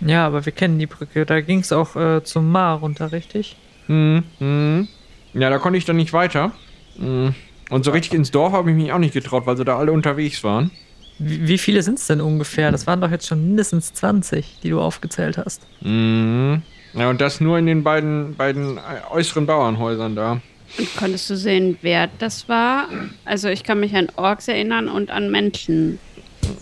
[0.00, 1.26] Ja, aber wir kennen die Brücke.
[1.26, 3.56] Da ging es auch äh, zum Mar runter, richtig?
[3.88, 4.22] Mhm.
[4.38, 4.88] Mhm.
[5.34, 6.52] Ja, da konnte ich dann nicht weiter.
[6.96, 7.34] Mhm.
[7.70, 9.92] Und so richtig ins Dorf habe ich mich auch nicht getraut, weil sie da alle
[9.92, 10.70] unterwegs waren.
[11.18, 12.72] Wie, wie viele sind es denn ungefähr?
[12.72, 15.62] Das waren doch jetzt schon mindestens 20, die du aufgezählt hast.
[15.82, 16.62] Mhm.
[16.94, 20.40] Ja, und das nur in den beiden, beiden äh, äußeren Bauernhäusern da.
[20.78, 22.88] Und konntest du sehen, wer das war?
[23.24, 25.98] Also ich kann mich an Orks erinnern und an Menschen.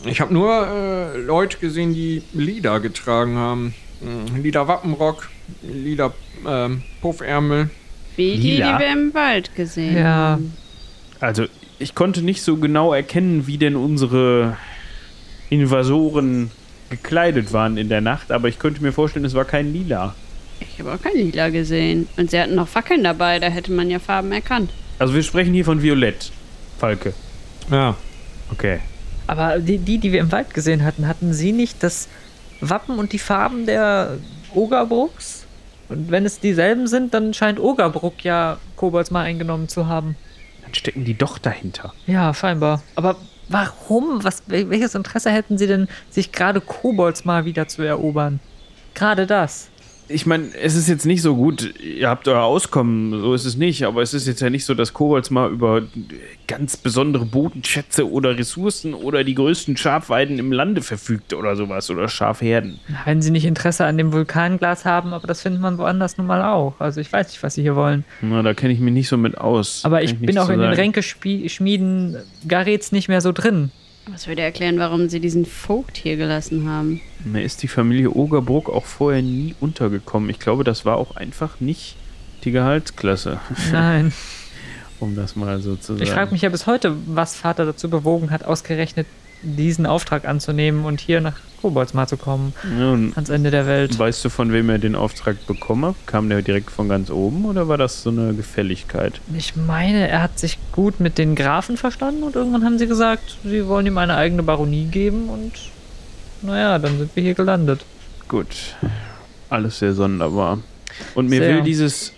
[0.04, 3.74] Ich habe nur äh, Leute gesehen, die Lieder getragen haben.
[4.00, 4.42] Mhm.
[4.42, 5.28] Lila Wappenrock,
[5.62, 6.12] lila
[6.46, 7.70] ähm, Puffärmel.
[8.18, 8.76] Wie die, Lila?
[8.78, 10.04] die wir im Wald gesehen Ja.
[10.04, 10.52] haben.
[11.20, 11.46] Also,
[11.78, 14.56] ich konnte nicht so genau erkennen, wie denn unsere
[15.50, 16.50] Invasoren
[16.90, 20.14] gekleidet waren in der Nacht, aber ich könnte mir vorstellen, es war kein Lila.
[20.60, 22.08] Ich habe auch kein Lila gesehen.
[22.16, 24.70] Und sie hatten noch Fackeln dabei, da hätte man ja Farben erkannt.
[24.98, 26.32] Also, wir sprechen hier von Violett,
[26.78, 27.14] Falke.
[27.70, 27.96] Ja.
[28.50, 28.80] Okay.
[29.26, 32.08] Aber die, die, die wir im Wald gesehen hatten, hatten sie nicht das
[32.60, 34.16] Wappen und die Farben der
[34.54, 35.37] Ogerbrucks?
[35.88, 40.16] Und wenn es dieselben sind, dann scheint Ogerbruck ja Kobolds mal eingenommen zu haben.
[40.62, 41.94] Dann stecken die doch dahinter.
[42.06, 42.82] Ja, scheinbar.
[42.94, 43.16] Aber
[43.48, 44.22] warum?
[44.22, 48.40] Was, wel- welches Interesse hätten sie denn, sich gerade Kobolds mal wieder zu erobern?
[48.94, 49.68] Gerade das.
[50.10, 53.56] Ich meine, es ist jetzt nicht so gut, ihr habt euer Auskommen, so ist es
[53.56, 55.82] nicht, aber es ist jetzt ja nicht so, dass Kobolds mal über
[56.46, 62.08] ganz besondere Bodenschätze oder Ressourcen oder die größten Schafweiden im Lande verfügt oder sowas oder
[62.08, 62.80] Schafherden.
[63.04, 66.42] Wenn sie nicht Interesse an dem Vulkanglas haben, aber das findet man woanders nun mal
[66.42, 66.80] auch.
[66.80, 68.04] Also ich weiß nicht, was sie hier wollen.
[68.22, 69.82] Na, da kenne ich mich nicht so mit aus.
[69.84, 70.76] Aber ich nichts bin auch in den sagen.
[70.76, 72.16] Ränkeschmieden
[72.46, 73.70] Garets nicht mehr so drin.
[74.12, 77.00] Das würde erklären, warum sie diesen Vogt hier gelassen haben.
[77.24, 80.30] Mir ist die Familie Ogerbruck auch vorher nie untergekommen.
[80.30, 81.96] Ich glaube, das war auch einfach nicht
[82.44, 83.40] die Gehaltsklasse,
[83.72, 84.12] Nein.
[85.00, 86.02] um das mal so zu sagen.
[86.02, 89.06] Ich frage mich ja bis heute, was Vater dazu bewogen hat, ausgerechnet
[89.42, 93.98] diesen Auftrag anzunehmen und hier nach Kobolds mal zu kommen, Ja, ans Ende der Welt.
[93.98, 95.94] weißt du, von wem er den Auftrag bekommen hat?
[96.06, 99.20] Kam der direkt von ganz oben oder war das so eine Gefälligkeit?
[99.36, 103.38] Ich meine, er hat sich gut mit den Grafen verstanden und irgendwann haben sie gesagt,
[103.44, 105.52] sie wollen ihm eine eigene Baronie geben und
[106.42, 107.84] naja, dann sind wir hier gelandet.
[108.28, 108.76] Gut.
[109.50, 110.58] Alles sehr sonderbar.
[111.14, 111.56] Und mir Sehr.
[111.56, 112.12] will dieses.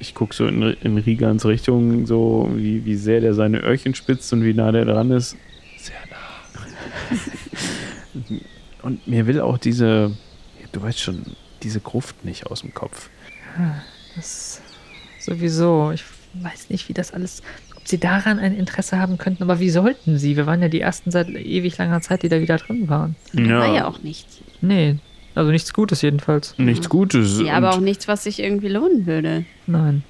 [0.00, 4.32] Ich gucke so in, in Rigans Richtung, so wie, wie sehr der seine Öhrchen spitzt
[4.32, 5.36] und wie nah der dran ist.
[8.82, 10.16] Und mir will auch diese.
[10.72, 11.22] Du weißt schon,
[11.62, 13.08] diese Gruft nicht aus dem Kopf.
[14.16, 14.60] Das
[15.20, 15.90] sowieso.
[15.92, 16.04] Ich
[16.34, 17.42] weiß nicht, wie das alles.
[17.76, 20.36] Ob sie daran ein Interesse haben könnten, aber wie sollten sie?
[20.36, 23.16] Wir waren ja die ersten seit ewig langer Zeit, die da wieder drin waren.
[23.32, 24.38] Da war ja auch nichts.
[24.60, 24.96] Nee,
[25.34, 26.54] also nichts Gutes jedenfalls.
[26.58, 27.40] Nichts Gutes.
[27.40, 29.44] Ja, aber auch nichts, was sich irgendwie lohnen würde.
[29.66, 30.02] Nein.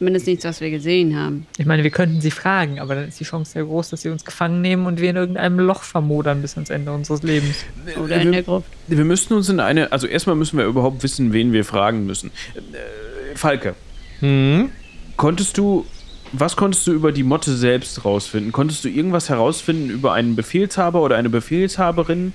[0.00, 1.46] Zumindest nichts, was wir gesehen haben.
[1.58, 4.08] Ich meine, wir könnten sie fragen, aber dann ist die Chance sehr groß, dass sie
[4.08, 7.56] uns gefangen nehmen und wir in irgendeinem Loch vermodern bis ans Ende unseres Lebens.
[8.02, 8.64] Oder in der Gruppe.
[8.88, 9.92] Wir müssten uns in eine.
[9.92, 12.30] Also, erstmal müssen wir überhaupt wissen, wen wir fragen müssen.
[12.54, 13.74] Äh, Falke,
[14.20, 14.70] Hm?
[15.18, 15.84] konntest du.
[16.32, 18.52] Was konntest du über die Motte selbst rausfinden?
[18.52, 22.32] Konntest du irgendwas herausfinden über einen Befehlshaber oder eine Befehlshaberin?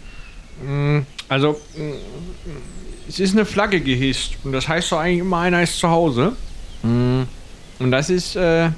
[1.30, 1.92] Also, mm,
[3.10, 4.34] es ist eine Flagge gehisst.
[4.44, 6.34] Und das heißt doch eigentlich immer, einer ist zu Hause.
[6.84, 7.24] Mm.
[7.80, 8.70] Und das ist, äh,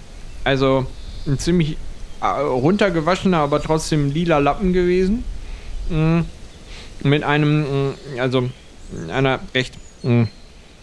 [0.43, 0.85] also,
[1.25, 1.77] ein ziemlich
[2.21, 5.23] äh, runtergewaschener, aber trotzdem lila Lappen gewesen.
[5.89, 6.21] Mm.
[7.03, 8.49] Mit einem, mm, also,
[9.09, 10.23] einer recht, mm,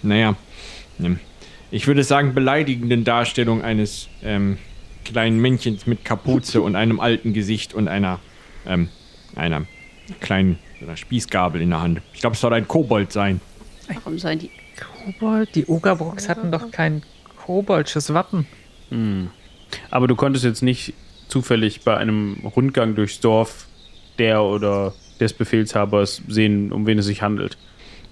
[0.03, 0.37] naja,
[0.99, 1.15] mm,
[1.71, 4.59] ich würde sagen, beleidigenden Darstellung eines ähm,
[5.05, 8.21] kleinen Männchens mit Kapuze und einem alten Gesicht und einer,
[8.65, 8.89] ähm,
[9.35, 9.67] einer
[10.21, 12.01] kleinen einer Spießgabel in der Hand.
[12.13, 13.41] Ich glaube, es soll ein Kobold sein.
[13.89, 14.51] Warum sollen die.
[14.77, 15.55] Kobold?
[15.55, 17.03] Die Ogerbrocks hatten doch kein
[17.45, 18.47] koboldsches Wappen.
[19.91, 20.95] Aber du konntest jetzt nicht
[21.29, 23.67] zufällig bei einem Rundgang durchs Dorf
[24.19, 27.59] der oder des Befehlshabers sehen, um wen es sich handelt.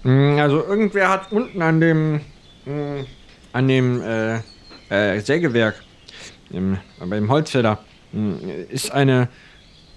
[0.03, 2.15] Mm, Also irgendwer hat unten an dem
[2.65, 3.05] mm,
[3.53, 4.39] an dem äh,
[4.89, 5.75] äh, Sägewerk
[6.51, 7.79] im, beim Holzfäller
[8.11, 8.33] mm,
[8.69, 9.29] ist eine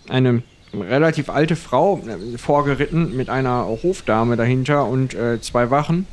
[0.08, 6.06] eine relativ alte Frau äh, vorgeritten mit einer Hofdame dahinter und äh, zwei Wachen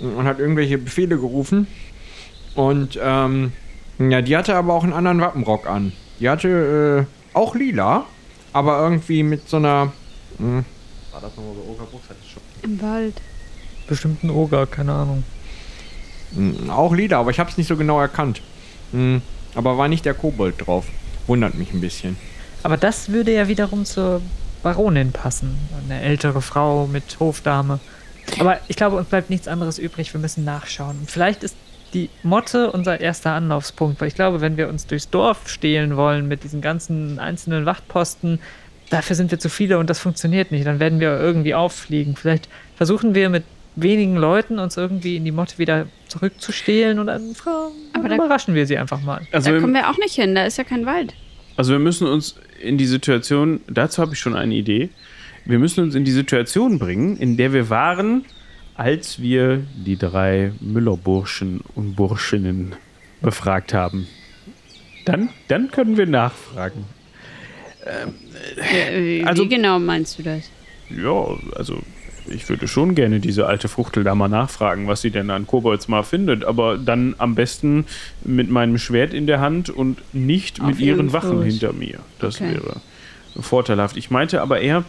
[0.00, 1.66] und hat irgendwelche Befehle gerufen
[2.56, 3.52] und ähm,
[3.98, 5.92] ja, die hatte aber auch einen anderen Wappenrock an.
[6.20, 8.04] Die hatte äh, auch lila,
[8.52, 9.92] aber irgendwie mit so einer
[10.38, 10.60] mm,
[11.12, 13.20] war das nochmal so schon Im Wald.
[13.86, 15.24] Bestimmt ein Oger, keine Ahnung.
[16.32, 18.42] Mm, Auch Lieder, aber ich habe es nicht so genau erkannt.
[18.92, 19.18] Mm,
[19.54, 20.86] Aber war nicht der Kobold drauf.
[21.26, 22.16] Wundert mich ein bisschen.
[22.62, 24.20] Aber das würde ja wiederum zur
[24.62, 25.56] Baronin passen.
[25.84, 27.78] Eine ältere Frau mit Hofdame.
[28.38, 30.12] Aber ich glaube, uns bleibt nichts anderes übrig.
[30.12, 30.98] Wir müssen nachschauen.
[31.06, 31.56] Vielleicht ist
[31.96, 36.28] die Motte unser erster Anlaufspunkt, weil ich glaube, wenn wir uns durchs Dorf stehlen wollen
[36.28, 38.38] mit diesen ganzen einzelnen Wachtposten,
[38.90, 40.66] dafür sind wir zu viele und das funktioniert nicht.
[40.66, 42.14] Dann werden wir irgendwie auffliegen.
[42.14, 47.34] Vielleicht versuchen wir mit wenigen Leuten uns irgendwie in die Motte wieder zurückzustehlen und dann,
[47.92, 49.20] Aber da- überraschen wir sie einfach mal.
[49.32, 51.14] Also, da wir, kommen wir auch nicht hin, da ist ja kein Wald.
[51.56, 54.88] also wir müssen uns in die Situation, dazu habe ich schon eine Idee.
[55.44, 58.24] Wir müssen uns in die Situation bringen, in der wir waren,
[58.76, 62.74] als wir die drei Müllerburschen und Burschinnen
[63.22, 64.06] befragt haben.
[65.04, 66.84] Dann, dann können wir nachfragen.
[67.84, 70.50] Äh, also- Wie genau meinst du das?
[70.90, 71.80] Ja, also
[72.28, 75.86] ich würde schon gerne diese alte Fuchtel da mal nachfragen, was sie denn an Kobolds
[75.88, 77.86] mal findet, aber dann am besten
[78.24, 81.44] mit meinem Schwert in der Hand und nicht Auf mit ihren Wachen Fuß.
[81.46, 82.00] hinter mir.
[82.18, 82.54] Das Okay.
[82.54, 82.80] wäre
[83.40, 83.96] vorteilhaft.
[83.96, 84.84] Ich meinte aber eher,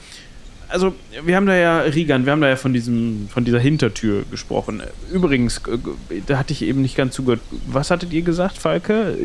[0.70, 4.24] also wir haben da ja, Rigan, wir haben da ja von diesem, von dieser Hintertür
[4.30, 4.82] gesprochen.
[5.12, 7.42] Übrigens, äh, da hatte ich eben nicht ganz zugehört.
[7.68, 9.18] Was hattet ihr gesagt, Falke?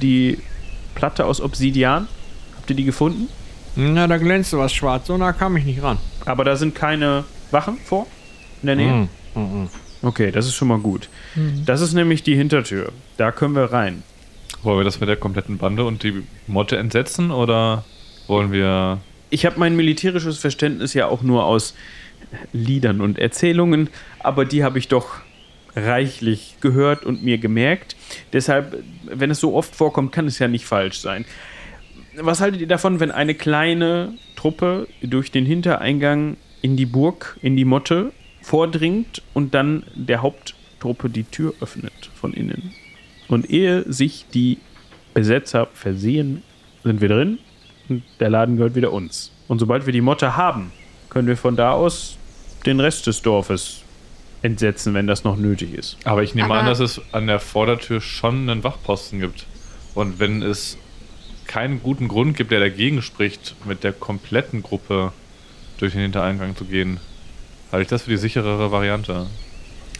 [0.00, 0.38] Die
[0.94, 2.08] Platte aus Obsidian?
[2.56, 3.28] Habt ihr die gefunden?
[3.76, 5.98] Na, da glänzte was schwarz, so nah kam ich nicht ran.
[6.24, 8.06] Aber da sind keine Wachen vor?
[8.62, 9.08] In der Nähe?
[9.34, 9.68] Mhm.
[10.02, 11.08] Okay, das ist schon mal gut.
[11.64, 12.90] Das ist nämlich die Hintertür.
[13.16, 14.02] Da können wir rein.
[14.62, 17.84] Wollen wir das mit der kompletten Bande und die Motte entsetzen oder
[18.26, 18.98] wollen wir.
[19.30, 21.74] Ich habe mein militärisches Verständnis ja auch nur aus
[22.52, 23.88] Liedern und Erzählungen,
[24.18, 25.20] aber die habe ich doch
[25.76, 27.94] reichlich gehört und mir gemerkt.
[28.32, 31.24] Deshalb, wenn es so oft vorkommt, kann es ja nicht falsch sein.
[32.16, 37.56] Was haltet ihr davon, wenn eine kleine Truppe durch den Hintereingang in die Burg, in
[37.56, 38.12] die Motte
[38.42, 42.72] vordringt und dann der Haupttruppe die Tür öffnet von innen?
[43.28, 44.58] Und ehe sich die
[45.14, 46.42] Besetzer versehen,
[46.82, 47.38] sind wir drin
[48.20, 49.30] der Laden gehört wieder uns.
[49.48, 50.72] Und sobald wir die Motte haben,
[51.08, 52.16] können wir von da aus
[52.66, 53.82] den Rest des Dorfes
[54.42, 55.96] entsetzen, wenn das noch nötig ist.
[56.04, 59.46] Aber ich nehme Aber- an, dass es an der Vordertür schon einen Wachposten gibt.
[59.94, 60.78] Und wenn es
[61.46, 65.12] keinen guten Grund gibt, der dagegen spricht, mit der kompletten Gruppe
[65.78, 67.00] durch den Hintereingang zu gehen,
[67.72, 69.26] halte ich das für die sicherere Variante.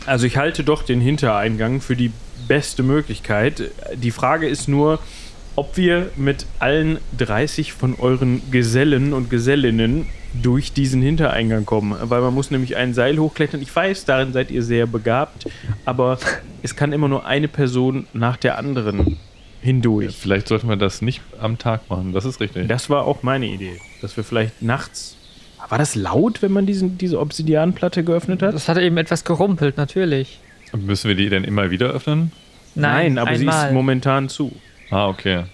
[0.06, 2.12] Also ich halte doch den Hintereingang für die
[2.48, 3.70] beste Möglichkeit.
[3.96, 4.98] Die Frage ist nur,
[5.60, 11.94] ob wir mit allen 30 von euren Gesellen und Gesellinnen durch diesen Hintereingang kommen.
[12.00, 13.60] Weil man muss nämlich ein Seil hochklettern.
[13.60, 15.46] Ich weiß, darin seid ihr sehr begabt,
[15.84, 16.18] aber
[16.62, 19.18] es kann immer nur eine Person nach der anderen
[19.60, 20.16] hindurch.
[20.16, 22.66] Vielleicht sollten wir das nicht am Tag machen, das ist richtig.
[22.66, 25.14] Das war auch meine Idee, dass wir vielleicht nachts...
[25.68, 28.54] War das laut, wenn man diesen, diese Obsidianplatte geöffnet hat?
[28.54, 30.40] Das hat eben etwas gerumpelt, natürlich.
[30.72, 32.32] Und müssen wir die denn immer wieder öffnen?
[32.74, 33.74] Nein, aber sie ist einmal.
[33.74, 34.52] momentan zu.
[34.90, 35.44] Ah, okay.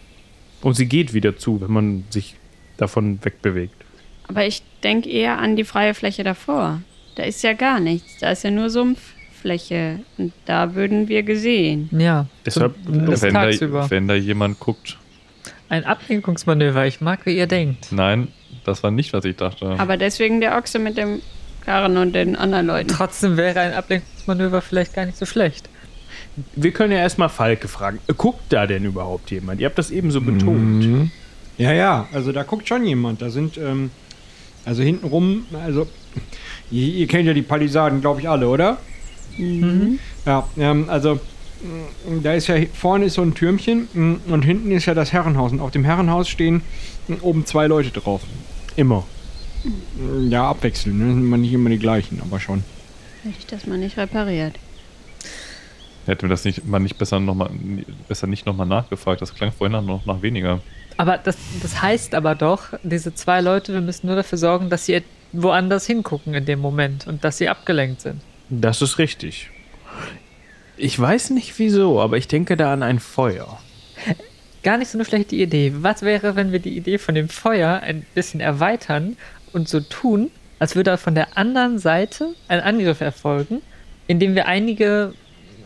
[0.63, 2.35] Und sie geht wieder zu, wenn man sich
[2.77, 3.75] davon wegbewegt.
[4.29, 6.81] Aber ich denke eher an die freie Fläche davor.
[7.15, 8.19] Da ist ja gar nichts.
[8.19, 10.01] Da ist ja nur Sumpffläche.
[10.19, 11.89] Und da würden wir gesehen.
[11.93, 14.99] Ja, Deshalb- Wenn da, wenn da jemand guckt.
[15.69, 16.87] Ein Ablenkungsmanöver.
[16.87, 17.89] Ich mag, wie ihr denkt.
[17.93, 18.29] Nein,
[18.65, 19.75] das war nicht, was ich dachte.
[19.79, 21.21] Aber deswegen der Ochse mit dem
[21.65, 22.89] Karren und den anderen Leuten.
[22.89, 25.69] Trotzdem wäre ein Ablenkungsmanöver vielleicht gar nicht so schlecht.
[26.55, 27.99] Wir können ja erstmal Falke fragen.
[28.07, 29.61] Äh, Guckt da denn überhaupt jemand?
[29.61, 30.85] Ihr habt das eben so betont.
[30.85, 31.11] Mhm.
[31.59, 33.23] Ja, ja, also da guckt schon jemand.
[33.23, 33.91] Da sind, ähm,
[34.65, 35.89] also hintenrum, also,
[36.71, 38.79] ihr, ihr kennt ja die Palisaden, glaube ich, alle, oder?
[40.27, 44.71] Ja, ähm, also, mh, da ist ja, vorne ist so ein Türmchen mh, und hinten
[44.73, 45.53] ist ja das Herrenhaus.
[45.53, 46.63] Und auf dem Herrenhaus stehen
[47.09, 48.23] mh, oben zwei Leute drauf.
[48.77, 49.07] Immer.
[50.29, 51.07] Ja, abwechselnd, ne?
[51.07, 52.63] Sind immer nicht immer die gleichen, aber schon.
[53.23, 54.55] Hätte ich das mal nicht repariert.
[56.07, 57.51] Hätten wir das nicht mal nicht besser noch mal
[58.09, 59.21] besser nicht nochmal nachgefragt.
[59.21, 60.61] Das klang vorhin noch nach weniger.
[60.97, 64.87] Aber das, das heißt aber doch, diese zwei Leute, wir müssen nur dafür sorgen, dass
[64.87, 68.21] sie woanders hingucken in dem Moment und dass sie abgelenkt sind.
[68.49, 69.51] Das ist richtig.
[70.77, 73.59] Ich weiß nicht wieso, aber ich denke da an ein Feuer.
[74.63, 75.73] Gar nicht so eine schlechte Idee.
[75.77, 79.17] Was wäre, wenn wir die Idee von dem Feuer ein bisschen erweitern
[79.53, 83.63] und so tun, als würde von der anderen Seite ein Angriff erfolgen,
[84.07, 85.15] indem wir einige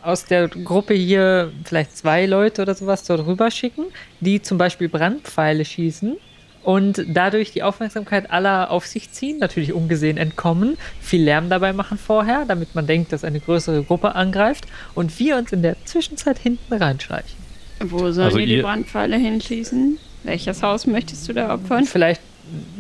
[0.03, 3.85] aus der Gruppe hier, vielleicht zwei Leute oder sowas, dort rüber schicken,
[4.21, 6.17] die zum Beispiel Brandpfeile schießen
[6.63, 11.99] und dadurch die Aufmerksamkeit aller auf sich ziehen, natürlich ungesehen entkommen, viel Lärm dabei machen
[11.99, 16.39] vorher, damit man denkt, dass eine größere Gruppe angreift und wir uns in der Zwischenzeit
[16.39, 17.39] hinten reinschleichen.
[17.81, 19.99] Wo sollen Also wir die Brandpfeile hinschießen?
[20.25, 21.85] Welches Haus möchtest du da opfern?
[21.85, 22.21] Vielleicht,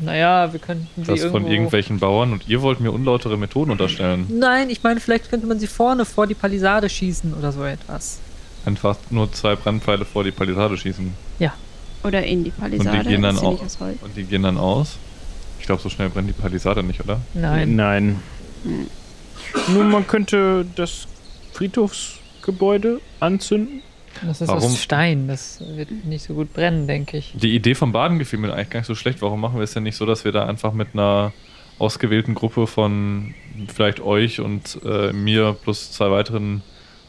[0.02, 1.38] naja, wir könnten sie Das irgendwo...
[1.38, 4.26] von irgendwelchen Bauern und ihr wollt mir unlautere Methoden unterstellen.
[4.28, 8.18] Nein, ich meine, vielleicht könnte man sie vorne vor die Palisade schießen oder so etwas.
[8.64, 11.12] Einfach nur zwei Brandpfeile vor die Palisade schießen.
[12.02, 12.98] Oder in die Palisade?
[12.98, 13.78] Und die gehen dann Holz?
[13.80, 14.96] Und die gehen dann aus.
[15.58, 17.20] Ich glaube, so schnell brennt die Palisade nicht, oder?
[17.34, 17.76] Nein.
[17.76, 18.22] Nein.
[19.68, 21.06] Nun, man könnte das
[21.52, 23.82] Friedhofsgebäude anzünden.
[24.26, 24.64] Das ist Warum?
[24.64, 25.28] aus Stein.
[25.28, 27.32] Das wird nicht so gut brennen, denke ich.
[27.34, 29.22] Die Idee vom Baden gefiel mir eigentlich gar nicht so schlecht.
[29.22, 31.32] Warum machen wir es denn nicht so, dass wir da einfach mit einer
[31.78, 33.34] ausgewählten Gruppe von
[33.68, 36.62] vielleicht euch und äh, mir plus zwei weiteren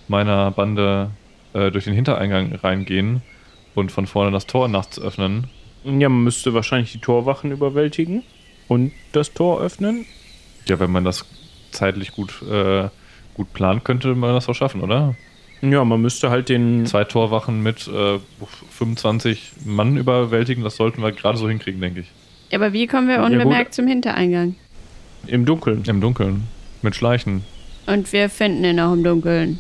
[0.07, 1.11] meiner Bande
[1.53, 3.21] äh, durch den Hintereingang reingehen
[3.75, 5.47] und von vorne das Tor nachts öffnen?
[5.83, 8.23] Ja, man müsste wahrscheinlich die Torwachen überwältigen
[8.67, 10.05] und das Tor öffnen.
[10.67, 11.25] Ja, wenn man das
[11.71, 12.89] zeitlich gut, äh,
[13.33, 15.15] gut plant, könnte man das auch schaffen, oder?
[15.61, 16.85] Ja, man müsste halt den.
[16.85, 18.19] Zwei Torwachen mit äh,
[18.71, 22.07] 25 Mann überwältigen, das sollten wir gerade so hinkriegen, denke ich.
[22.49, 24.55] Ja, aber wie kommen wir Ja, unbemerkt zum Hintereingang?
[25.27, 25.83] Im Dunkeln.
[25.87, 26.47] Im Dunkeln.
[26.81, 27.43] Mit Schleichen.
[27.85, 29.59] Und wir finden ihn auch im Dunkeln.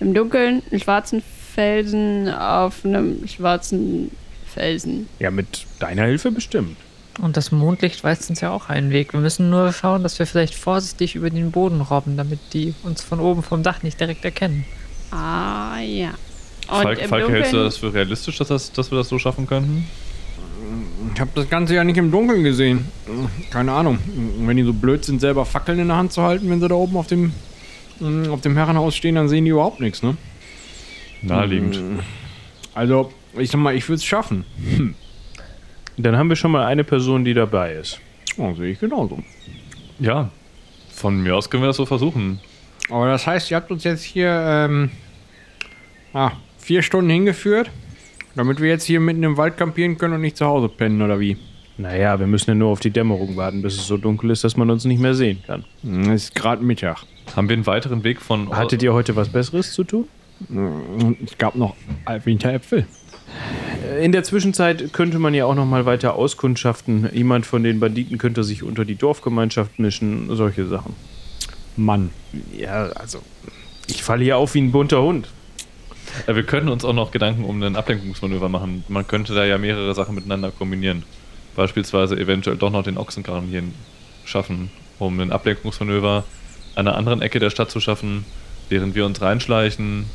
[0.00, 1.22] Im Dunkeln einen schwarzen
[1.54, 4.10] Felsen auf einem schwarzen
[4.46, 5.06] Felsen.
[5.18, 6.76] Ja, mit deiner Hilfe bestimmt.
[7.20, 9.12] Und das Mondlicht weist uns ja auch einen Weg.
[9.12, 13.02] Wir müssen nur schauen, dass wir vielleicht vorsichtig über den Boden robben, damit die uns
[13.02, 14.64] von oben vom Dach nicht direkt erkennen.
[15.12, 16.10] Ah, ja.
[16.68, 19.46] Und Falk, Falk hältst du das für realistisch, dass, das, dass wir das so schaffen
[19.46, 19.86] könnten?
[21.14, 22.86] Ich habe das Ganze ja nicht im Dunkeln gesehen.
[23.50, 23.98] Keine Ahnung.
[24.38, 26.74] Wenn die so blöd sind, selber Fackeln in der Hand zu halten, wenn sie da
[26.74, 27.32] oben auf dem,
[28.30, 30.16] auf dem Herrenhaus stehen, dann sehen die überhaupt nichts, ne?
[31.20, 31.78] Naheliegend.
[32.74, 34.44] Also, ich sag mal, ich würde es schaffen.
[35.98, 38.00] Dann haben wir schon mal eine Person, die dabei ist.
[38.38, 39.18] Oh, sehe ich genauso.
[39.98, 40.30] Ja,
[40.90, 42.40] von mir aus können wir das so versuchen.
[42.90, 44.90] Aber das heißt, ihr habt uns jetzt hier ähm,
[46.12, 47.70] ah, vier Stunden hingeführt,
[48.34, 51.18] damit wir jetzt hier mitten im Wald kampieren können und nicht zu Hause pennen, oder
[51.20, 51.36] wie?
[51.78, 54.56] Naja, wir müssen ja nur auf die Dämmerung warten, bis es so dunkel ist, dass
[54.56, 55.64] man uns nicht mehr sehen kann.
[55.82, 56.98] Hm, Es ist gerade Mittag.
[57.34, 58.54] Haben wir einen weiteren Weg von.
[58.54, 60.06] Hattet ihr heute was Besseres zu tun?
[60.48, 61.74] Und es gab noch
[62.24, 62.86] Winteräpfel.
[64.00, 67.08] In der Zwischenzeit könnte man ja auch noch mal weiter auskundschaften.
[67.12, 70.94] Jemand von den Banditen könnte sich unter die Dorfgemeinschaft mischen, solche Sachen.
[71.76, 72.10] Mann.
[72.56, 73.20] Ja, also
[73.86, 75.28] ich falle hier auf wie ein bunter Hund.
[76.26, 78.84] Wir können uns auch noch Gedanken um ein Ablenkungsmanöver machen.
[78.88, 81.04] Man könnte da ja mehrere Sachen miteinander kombinieren.
[81.56, 83.62] Beispielsweise eventuell doch noch den Ochsenkarren hier
[84.24, 86.24] schaffen, um ein Ablenkungsmanöver
[86.74, 88.24] an einer anderen Ecke der Stadt zu schaffen,
[88.68, 90.06] während wir uns reinschleichen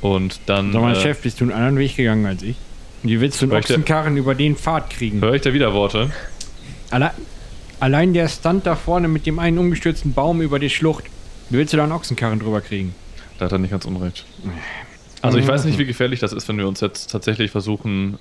[0.00, 0.72] und dann.
[0.72, 2.56] Sag mal, äh, Chef, bist du einen anderen Weg gegangen als ich?
[3.02, 5.20] Wie willst du einen Ochsenkarren über den Pfad kriegen?
[5.20, 6.10] Höre ich da wieder Worte?
[6.90, 7.12] Alle
[7.80, 11.04] allein der Stunt da vorne mit dem einen umgestürzten Baum über die Schlucht.
[11.48, 12.94] Wie willst du da einen Ochsenkarren drüber kriegen?
[13.38, 14.24] Da hat er nicht ganz unrecht.
[15.22, 18.18] Also ich weiß nicht, wie gefährlich das ist, wenn wir uns jetzt tatsächlich versuchen,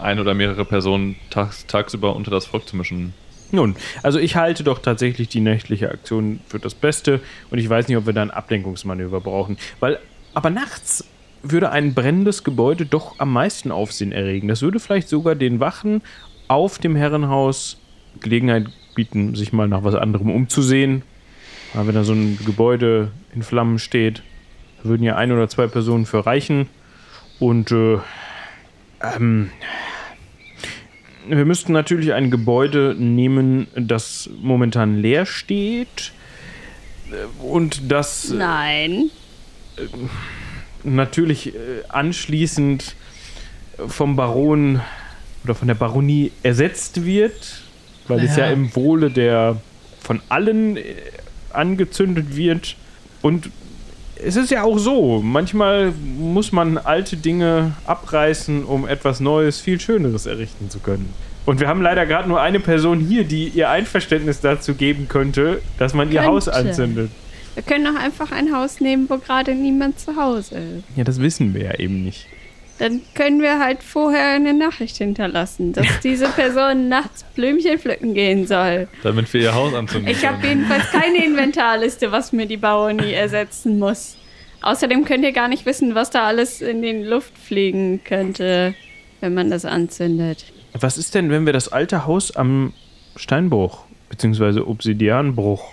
[0.00, 3.12] ein oder mehrere Personen tags, tagsüber unter das Volk zu mischen.
[3.52, 7.20] Nun, also ich halte doch tatsächlich die nächtliche Aktion für das Beste
[7.50, 9.56] und ich weiß nicht, ob wir da ein Ablenkungsmanöver brauchen.
[9.78, 10.00] Weil,
[10.34, 11.04] aber nachts
[11.42, 14.48] würde ein brennendes Gebäude doch am meisten Aufsehen erregen.
[14.48, 16.02] Das würde vielleicht sogar den Wachen
[16.48, 17.78] auf dem Herrenhaus
[18.20, 18.66] Gelegenheit
[18.96, 21.02] bieten, sich mal nach was anderem umzusehen.
[21.72, 24.24] Aber wenn da so ein Gebäude in Flammen steht,
[24.82, 26.68] würden ja ein oder zwei Personen für reichen.
[27.38, 27.98] Und äh,
[29.00, 29.50] ähm,
[31.28, 36.12] wir müssten natürlich ein Gebäude nehmen, das momentan leer steht
[37.10, 39.10] äh, und das äh, Nein.
[40.84, 42.94] natürlich äh, anschließend
[43.86, 44.80] vom Baron
[45.44, 47.62] oder von der Baronie ersetzt wird,
[48.08, 49.56] weil es ja im Wohle der
[50.00, 50.82] von allen äh,
[51.52, 52.76] angezündet wird
[53.22, 53.50] und
[54.22, 59.78] es ist ja auch so, manchmal muss man alte Dinge abreißen, um etwas Neues, viel
[59.78, 61.12] Schöneres errichten zu können.
[61.44, 65.60] Und wir haben leider gerade nur eine Person hier, die ihr Einverständnis dazu geben könnte,
[65.78, 66.70] dass man ihr Haus Könnte.
[66.70, 67.10] anzündet.
[67.54, 70.84] Wir können doch einfach ein Haus nehmen, wo gerade niemand zu Hause ist.
[70.96, 72.26] Ja, das wissen wir ja eben nicht.
[72.78, 78.46] Dann können wir halt vorher eine Nachricht hinterlassen, dass diese Person nachts Blümchen pflücken gehen
[78.46, 78.88] soll.
[79.02, 83.78] Damit wir ihr Haus anzünden Ich habe jedenfalls keine Inventarliste, was mir die Baronie ersetzen
[83.78, 84.18] muss.
[84.62, 88.74] Außerdem könnt ihr gar nicht wissen, was da alles in die Luft fliegen könnte,
[89.20, 90.44] wenn man das anzündet.
[90.72, 92.72] Was ist denn, wenn wir das alte Haus am
[93.16, 94.60] Steinbruch bzw.
[94.60, 95.72] Obsidianbruch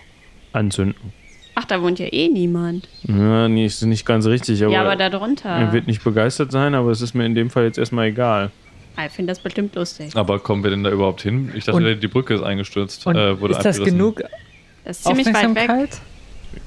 [0.53, 1.11] anzünden?
[1.55, 2.87] Ach, da wohnt ja eh niemand.
[3.03, 5.49] Ja, nee, ist nicht ganz richtig, aber, ja, aber da drunter.
[5.49, 8.51] er wird nicht begeistert sein, aber es ist mir in dem Fall jetzt erstmal egal.
[8.95, 10.15] Ah, Ich finde das bestimmt lustig.
[10.15, 11.51] Aber kommen wir denn da überhaupt hin?
[11.55, 13.05] Ich dachte, Und- die Brücke ist eingestürzt.
[13.07, 14.21] Und äh, wurde ist das genug
[14.85, 15.45] Das ist ziemlich weit weg.
[15.69, 15.89] Aufmerksamkeit?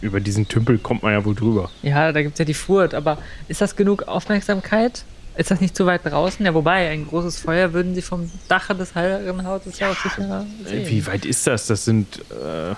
[0.01, 1.71] Über diesen Tümpel kommt man ja wohl drüber.
[1.83, 3.19] Ja, da gibt es ja die Furt, aber
[3.49, 5.05] ist das genug Aufmerksamkeit?
[5.37, 6.45] Ist das nicht zu weit draußen?
[6.47, 10.89] Ja, wobei, ein großes Feuer würden sie vom Dache des Herrenhauses ja auch sicher sehen.
[10.89, 11.67] Wie weit ist das?
[11.67, 12.19] Das sind.
[12.31, 12.75] Äh,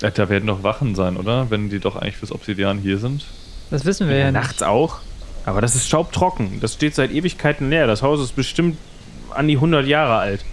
[0.00, 1.50] Da werden doch Wachen sein, oder?
[1.50, 3.24] Wenn die doch eigentlich fürs Obsidian hier sind.
[3.70, 4.68] Das wissen wir ja, nachts nicht.
[4.68, 4.98] auch.
[5.44, 6.60] Aber das ist staubtrocken.
[6.60, 7.86] Das steht seit Ewigkeiten leer.
[7.86, 8.76] Das Haus ist bestimmt
[9.30, 10.44] an die 100 Jahre alt.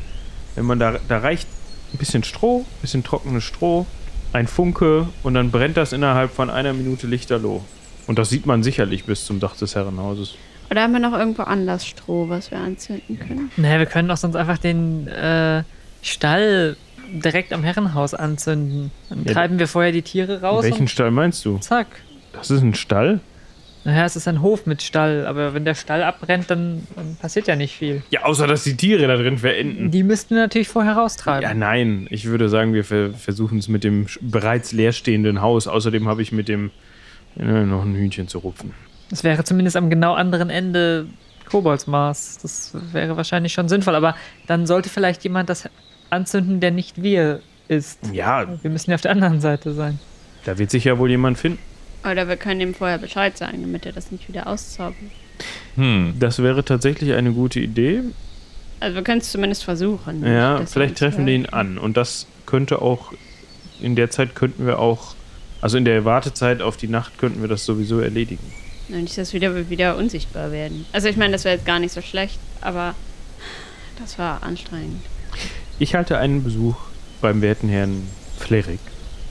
[0.55, 1.47] Wenn man da, da reicht
[1.93, 3.85] ein bisschen Stroh, ein bisschen trockenes Stroh,
[4.33, 7.63] ein Funke und dann brennt das innerhalb von einer Minute lichterloh.
[8.07, 10.35] Und das sieht man sicherlich bis zum Dach des Herrenhauses.
[10.69, 13.51] Oder haben wir noch irgendwo anders Stroh, was wir anzünden können?
[13.57, 15.63] Naja, wir können doch sonst einfach den äh,
[16.01, 16.77] Stall
[17.11, 18.91] direkt am Herrenhaus anzünden.
[19.09, 21.57] Dann Ja, treiben wir vorher die Tiere raus Welchen Stall meinst du?
[21.59, 21.87] zack.
[22.33, 23.19] Das ist ein Stall?
[23.85, 27.47] Naja, es ist ein Hof mit Stall, aber wenn der Stall abbrennt, dann, dann passiert
[27.47, 28.01] ja nicht viel.
[28.11, 29.91] Ja, außer dass die Tiere da drin verenden.
[29.91, 31.41] Die müssten wir natürlich vorher raustreiben.
[31.43, 32.07] Ja, nein.
[32.09, 35.67] Ich würde sagen, wir ver versuchen es mit dem bereits leerstehenden Haus.
[35.67, 36.71] Außerdem habe ich mit dem
[37.37, 38.73] äh, noch ein Hühnchen zu rupfen.
[39.09, 41.07] Das wäre zumindest am genau anderen Ende
[41.49, 42.39] Koboldsmaß.
[42.41, 44.15] Das wäre wahrscheinlich schon sinnvoll, aber
[44.47, 45.69] dann sollte vielleicht jemand das
[46.13, 47.99] anzünden, der nicht wir ist.
[48.11, 49.99] Ja, Wir müssen ja auf der anderen Seite sein.
[50.45, 51.59] da wird sich ja wohl jemand finden.
[52.09, 54.95] Oder wir können ihm vorher Bescheid sagen, damit er das nicht wieder auszaubert.
[55.75, 56.15] Hm.
[56.19, 58.01] Das wäre tatsächlich eine gute Idee.
[58.81, 60.25] Also wir können es zumindest versuchen.
[60.25, 61.77] Ja, vielleicht treffen wir ihn an.
[61.77, 63.13] Und das könnte auch,
[63.79, 65.15] in der Zeit könnten wir auch,
[65.61, 68.43] also in der Wartezeit auf die Nacht könnten wir das sowieso erledigen.
[68.89, 70.85] Ja, Nicht, dass wir wieder, wieder unsichtbar werden.
[70.91, 72.93] Also ich meine, das wäre jetzt gar nicht so schlecht, aber
[73.97, 75.01] das war anstrengend.
[75.79, 76.75] Ich halte einen Besuch
[77.21, 78.07] beim werten Herrn
[78.37, 78.79] Flerik.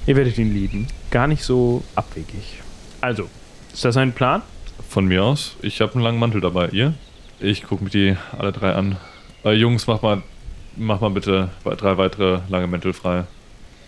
[0.07, 0.88] Ihr werdet ihn lieben.
[1.11, 2.61] Gar nicht so abwegig.
[3.01, 3.28] Also,
[3.72, 4.43] ist das ein Plan?
[4.88, 5.57] Von mir aus.
[5.62, 6.68] Ich habe einen langen Mantel dabei.
[6.68, 6.95] Ihr?
[7.40, 8.97] Ich gucke mir die alle drei an.
[9.45, 10.22] Äh, Jungs, mach mal,
[10.76, 13.24] mach mal bitte drei weitere lange Mäntel frei.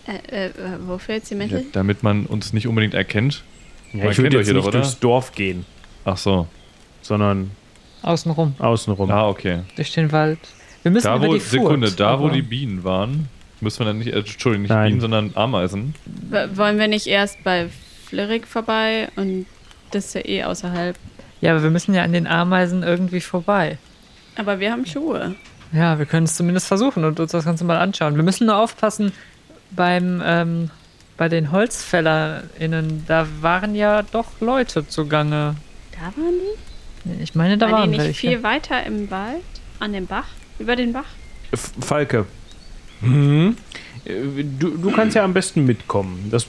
[0.07, 0.50] Äh, äh,
[0.86, 1.64] wofür jetzt die Ja, Mäntel?
[1.72, 3.42] damit man uns nicht unbedingt erkennt.
[3.92, 4.80] Ja, Man ich würde jetzt nicht oder?
[4.80, 5.64] durchs Dorf gehen,
[6.05, 6.46] Ach so.
[7.02, 7.52] sondern
[8.02, 9.11] Außenrum, außenrum.
[9.11, 9.61] Ah, okay.
[9.76, 10.38] durch den Wald.
[10.85, 13.28] Wir müssen Da über wo, die Furt, Sekunde, da wo die Bienen waren,
[13.61, 14.89] müssen wir dann nicht, äh, Entschuldigung, nicht Nein.
[14.91, 15.95] Bienen, sondern Ameisen.
[16.05, 17.68] W- Wollen wir nicht erst bei
[18.07, 19.47] Flirik vorbei und
[19.91, 20.97] das ist ja eh außerhalb.
[21.41, 23.78] Ja, aber wir müssen ja an den Ameisen irgendwie vorbei.
[24.37, 25.35] Aber wir haben Schuhe.
[25.72, 28.14] Ja, wir können es zumindest versuchen und uns das Ganze mal anschauen.
[28.16, 29.12] Wir müssen nur aufpassen
[29.72, 30.70] beim ähm,
[31.16, 33.05] bei den HolzfällerInnen.
[33.07, 35.55] Da waren ja doch Leute zugange.
[35.93, 36.35] Da waren
[37.16, 37.22] die?
[37.22, 38.28] Ich meine, da waren waren die nicht welche.
[38.28, 39.43] viel weiter im Wald?
[39.80, 40.26] An dem Bach?
[40.59, 41.05] Über den Bach?
[41.52, 42.26] F Falke.
[43.02, 43.52] Äh,
[44.59, 46.28] Du, du kannst ja am besten mitkommen.
[46.30, 46.46] Das,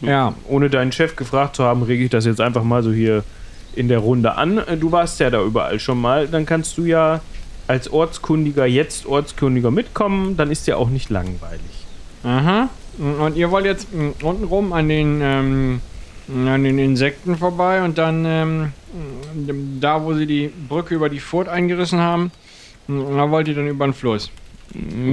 [0.00, 0.34] Ja.
[0.46, 3.24] Ohne deinen Chef gefragt zu haben, rege ich das jetzt einfach mal so hier
[3.74, 4.58] in der Runde an.
[4.58, 6.28] Äh, Du warst ja da überall schon mal.
[6.28, 7.20] Dann kannst du ja
[7.66, 10.36] als Ortskundiger jetzt Ortskundiger mitkommen.
[10.36, 11.86] Dann ist ja auch nicht langweilig.
[12.24, 12.68] Aha.
[12.98, 15.80] Und ihr wollt jetzt mm, unten rum an den, ähm,
[16.28, 18.72] an den Insekten vorbei und dann ähm,
[19.80, 22.32] da, wo sie die Brücke über die Furt eingerissen haben,
[22.88, 24.30] da wollt ihr dann über den Fluss.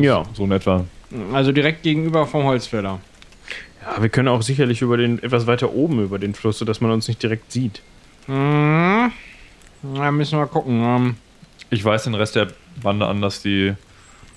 [0.01, 0.23] Ja.
[0.33, 0.85] So in etwa.
[1.33, 2.99] Also direkt gegenüber vom Holzfäller.
[3.81, 4.01] ja.
[4.01, 7.07] Wir können auch sicherlich über den etwas weiter oben über den Fluss, sodass man uns
[7.07, 7.81] nicht direkt sieht.
[8.27, 9.11] Mhm.
[9.83, 10.81] Na, müssen wir gucken.
[10.83, 11.15] Ähm,
[11.69, 12.47] Ich weiß den Rest der
[12.81, 13.73] Bande an, dass die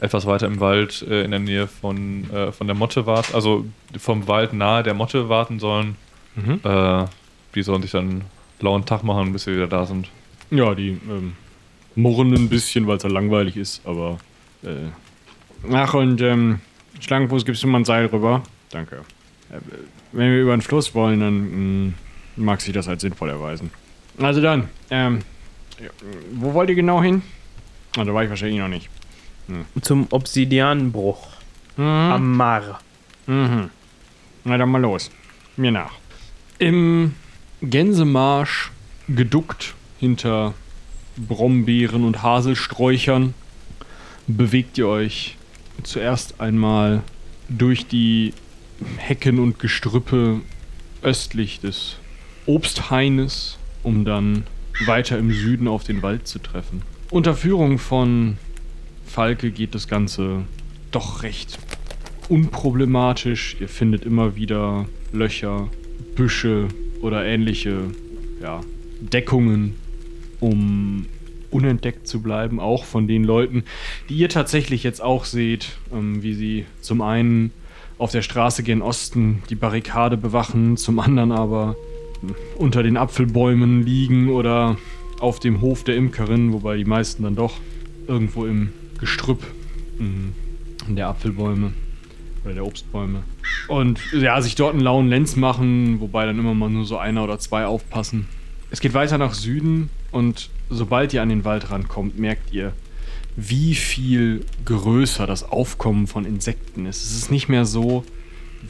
[0.00, 3.64] etwas weiter im Wald äh, in der Nähe von, äh, von der Motte warten, also
[3.98, 5.96] vom Wald nahe der Motte warten sollen.
[6.36, 6.60] Mhm.
[6.62, 7.04] Äh,
[7.54, 8.22] die sollen sich dann
[8.60, 10.08] lauen Tag machen, bis wir wieder da sind.
[10.50, 11.32] Ja, die ähm,
[11.98, 14.18] murren ein bisschen, weil es ja langweilig ist, aber
[14.62, 14.90] äh,
[15.72, 16.60] ach, und ähm,
[17.00, 18.42] Schlangenfuß, gibst du mal ein Seil rüber?
[18.70, 18.96] Danke.
[19.50, 19.58] Äh,
[20.12, 21.94] wenn wir über den Fluss wollen, dann mm,
[22.36, 23.70] mag sich das als sinnvoll erweisen.
[24.20, 25.20] Also dann, ähm,
[26.32, 27.22] wo wollt ihr genau hin?
[27.96, 28.88] Ah, da war ich wahrscheinlich noch nicht.
[29.80, 31.26] Zum Obsidianbruch
[31.76, 31.84] Mhm.
[31.84, 32.80] am Mar.
[33.26, 33.70] Mhm.
[34.44, 35.10] Na dann mal los.
[35.56, 35.92] Mir nach.
[36.58, 37.14] Im
[37.62, 38.72] Gänsemarsch
[39.08, 40.54] geduckt hinter
[41.26, 43.34] Brombeeren und Haselsträuchern
[44.26, 45.36] bewegt ihr euch
[45.82, 47.02] zuerst einmal
[47.48, 48.34] durch die
[48.96, 50.40] Hecken und Gestrüppe
[51.02, 51.96] östlich des
[52.46, 54.44] Obsthaines, um dann
[54.86, 56.82] weiter im Süden auf den Wald zu treffen.
[57.10, 58.38] Unter Führung von
[59.06, 60.42] Falke geht das Ganze
[60.90, 61.58] doch recht
[62.28, 63.56] unproblematisch.
[63.60, 65.68] Ihr findet immer wieder Löcher,
[66.14, 66.68] Büsche
[67.00, 67.90] oder ähnliche
[68.42, 68.60] ja,
[69.00, 69.74] Deckungen,
[70.40, 71.06] um
[71.50, 73.64] unentdeckt zu bleiben, auch von den Leuten,
[74.08, 77.52] die ihr tatsächlich jetzt auch seht, ähm, wie sie zum einen
[77.96, 81.76] auf der Straße gen Osten die Barrikade bewachen, zum anderen aber
[82.20, 84.76] hm, unter den Apfelbäumen liegen oder
[85.20, 87.54] auf dem Hof der Imkerin, wobei die meisten dann doch
[88.06, 88.70] irgendwo im
[89.00, 89.42] Gestrüpp
[89.98, 90.34] hm,
[90.88, 91.72] der Apfelbäume
[92.44, 93.22] oder der Obstbäume.
[93.66, 97.24] Und ja, sich dort einen lauen Lenz machen, wobei dann immer mal nur so einer
[97.24, 98.28] oder zwei aufpassen.
[98.70, 102.72] Es geht weiter nach Süden und sobald ihr an den Wald rankommt, merkt ihr,
[103.36, 107.02] wie viel größer das Aufkommen von Insekten ist.
[107.02, 108.04] Es ist nicht mehr so,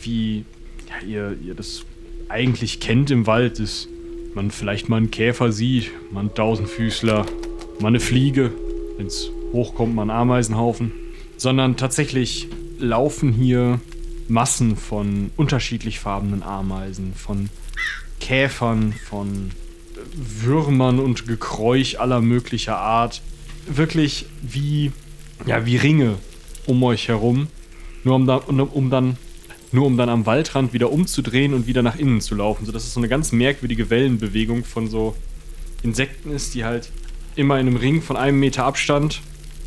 [0.01, 0.45] wie
[0.89, 1.85] ja, ihr, ihr das
[2.29, 3.89] eigentlich kennt im Wald, dass
[4.35, 7.27] man vielleicht mal einen Käfer sieht, mal einen Tausendfüßler,
[7.81, 8.53] mal eine Fliege,
[8.99, 10.93] wenn es hochkommt, mal einen Ameisenhaufen.
[11.37, 13.81] Sondern tatsächlich laufen hier
[14.29, 17.49] Massen von unterschiedlich farbenen Ameisen, von
[18.21, 19.51] Käfern, von
[20.19, 23.23] Würmern und Gekräuch aller möglicher Art.
[23.67, 24.93] Wirklich wie,
[25.47, 26.17] ja, wie Ringe
[26.67, 27.49] um euch herum.
[28.05, 29.17] Nur um, da, um, dann
[29.73, 32.65] nur um dann am Waldrand wieder umzudrehen und wieder nach innen zu laufen.
[32.65, 35.15] So dass es so eine ganz merkwürdige Wellenbewegung von so
[35.83, 36.91] Insekten ist, die halt
[37.37, 39.21] immer in einem Ring von einem Meter Abstand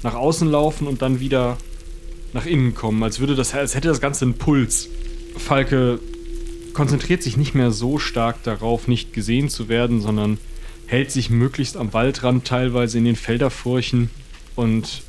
[0.04, 1.58] nach außen laufen und dann wieder
[2.34, 4.90] nach innen kommen, als würde das, als hätte das Ganze einen Puls.
[5.38, 6.00] Falke
[6.74, 10.38] konzentriert sich nicht mehr so stark darauf, nicht gesehen zu werden, sondern
[10.86, 14.10] hält sich möglichst am Waldrand, teilweise in den Felderfurchen
[14.56, 15.04] und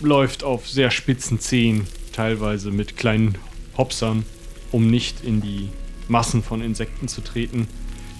[0.00, 3.38] läuft auf sehr spitzen Zehen, teilweise mit kleinen
[3.76, 4.24] Hopsern,
[4.70, 5.68] um nicht in die
[6.08, 7.68] Massen von Insekten zu treten.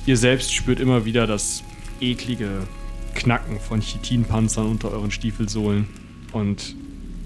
[0.06, 1.62] Ihr selbst spürt immer wieder das
[2.00, 2.66] eklige
[3.14, 5.86] Knacken von Chitinpanzern unter euren Stiefelsohlen
[6.32, 6.74] und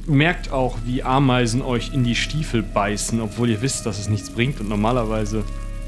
[0.07, 4.31] merkt auch, wie Ameisen euch in die Stiefel beißen, obwohl ihr wisst, dass es nichts
[4.31, 5.45] bringt und normalerweise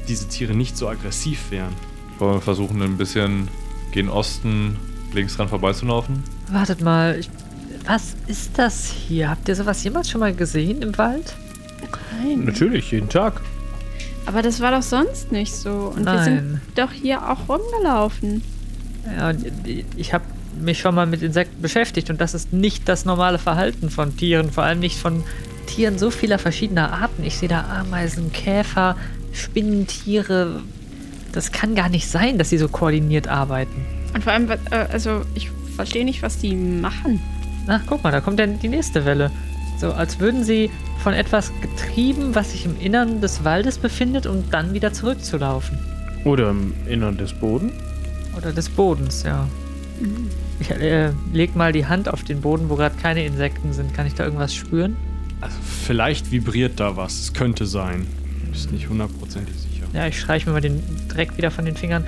[0.07, 1.73] diese Tiere nicht so aggressiv wären.
[2.17, 3.47] Wollen wir versuchen, ein bisschen
[3.91, 4.77] gen Osten
[5.13, 6.23] links dran vorbeizulaufen?
[6.51, 7.29] Wartet mal, ich,
[7.85, 9.29] was ist das hier?
[9.29, 11.35] Habt ihr sowas jemals schon mal gesehen im Wald?
[12.21, 12.45] Nein.
[12.45, 13.41] Natürlich, jeden Tag.
[14.25, 15.93] Aber das war doch sonst nicht so.
[15.95, 16.25] Und wir Nein.
[16.25, 18.43] sind doch hier auch rumgelaufen.
[19.17, 19.33] Ja,
[19.95, 20.25] ich habe
[20.61, 24.51] mich schon mal mit Insekten beschäftigt und das ist nicht das normale Verhalten von Tieren,
[24.51, 25.23] vor allem nicht von
[25.67, 27.23] Tieren so vieler verschiedener Arten.
[27.23, 28.95] Ich sehe da Ameisen, Käfer,
[29.33, 30.61] Spinnentiere.
[31.31, 33.85] Das kann gar nicht sein, dass sie so koordiniert arbeiten.
[34.13, 37.21] Und vor allem, was- äh, also ich verstehe nicht, was die machen.
[37.67, 39.29] Na, guck mal, da kommt ja die nächste Welle.
[39.79, 40.71] So, als würden sie
[41.03, 45.77] von etwas getrieben, was sich im Innern des Waldes befindet, um dann wieder zurückzulaufen.
[46.25, 47.71] Oder im Innern des Bodens.
[48.35, 49.47] Oder des Bodens, ja.
[50.59, 53.93] Ich äh, leg mal die Hand auf den Boden, wo gerade keine Insekten sind.
[53.93, 54.95] Kann ich da irgendwas spüren?
[55.41, 58.05] Also vielleicht vibriert da was, es könnte sein.
[58.53, 59.85] Ist nicht hundertprozentig sicher.
[59.93, 62.03] Ja, ich streiche mir mal den Dreck wieder von den Fingern.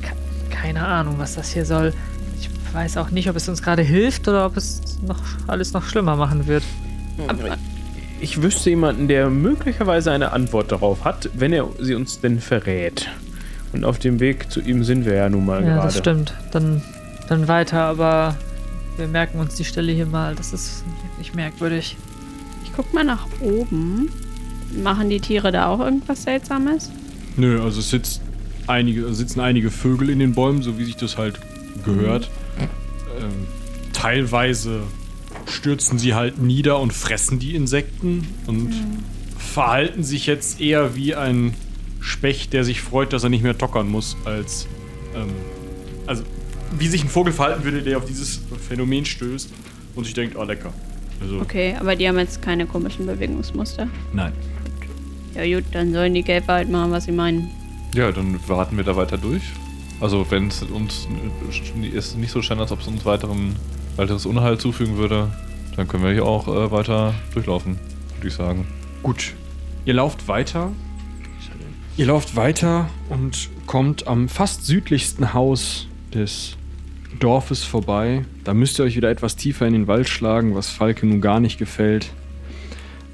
[0.00, 0.14] Ke-
[0.50, 1.92] Keine Ahnung, was das hier soll.
[2.40, 5.84] Ich weiß auch nicht, ob es uns gerade hilft oder ob es noch alles noch
[5.84, 6.62] schlimmer machen wird.
[7.28, 7.58] Aber
[8.22, 13.10] Ich wüsste jemanden, der möglicherweise eine Antwort darauf hat, wenn er sie uns denn verrät.
[13.74, 15.86] Und auf dem Weg zu ihm sind wir ja nun mal Ja, gerade.
[15.88, 16.34] das stimmt.
[16.52, 16.82] Dann,
[17.28, 18.36] dann weiter, aber
[18.96, 20.34] wir merken uns die Stelle hier mal.
[20.34, 20.84] Das ist
[21.18, 21.96] nicht merkwürdig.
[22.64, 24.10] ich guck mal nach oben.
[24.82, 26.90] Machen die Tiere da auch irgendwas Seltsames?
[27.36, 28.22] Nö, also es sitzt
[28.66, 31.38] einige, sitzen einige Vögel in den Bäumen, so wie sich das halt
[31.84, 32.30] gehört.
[33.20, 33.46] Ähm,
[33.92, 34.82] teilweise
[35.46, 38.72] stürzen sie halt nieder und fressen die Insekten und
[39.36, 41.54] verhalten sich jetzt eher wie ein
[42.00, 44.66] Specht, der sich freut, dass er nicht mehr tockern muss, als
[45.14, 45.28] ähm,
[46.06, 46.24] also
[46.78, 49.50] wie sich ein Vogel verhalten würde, der auf dieses Phänomen stößt
[49.94, 50.72] und sich denkt, oh lecker.
[51.20, 53.88] Also, Okay, aber die haben jetzt keine komischen Bewegungsmuster.
[54.12, 54.32] nein.
[55.34, 57.48] Ja gut, dann sollen die Käfer halt machen, was sie meinen.
[57.94, 59.42] Ja, dann warten wir da weiter durch.
[59.98, 61.08] Also wenn es uns
[61.94, 63.56] ist nicht so scheint, als ob es uns weiteren,
[63.96, 65.30] weiteres Unheil zufügen würde,
[65.76, 67.78] dann können wir hier auch äh, weiter durchlaufen,
[68.16, 68.66] würde ich sagen.
[69.02, 69.32] Gut.
[69.86, 70.70] Ihr lauft weiter.
[71.96, 76.56] Ihr lauft weiter und kommt am fast südlichsten Haus des
[77.18, 78.24] Dorfes vorbei.
[78.44, 81.40] Da müsst ihr euch wieder etwas tiefer in den Wald schlagen, was Falke nun gar
[81.40, 82.12] nicht gefällt,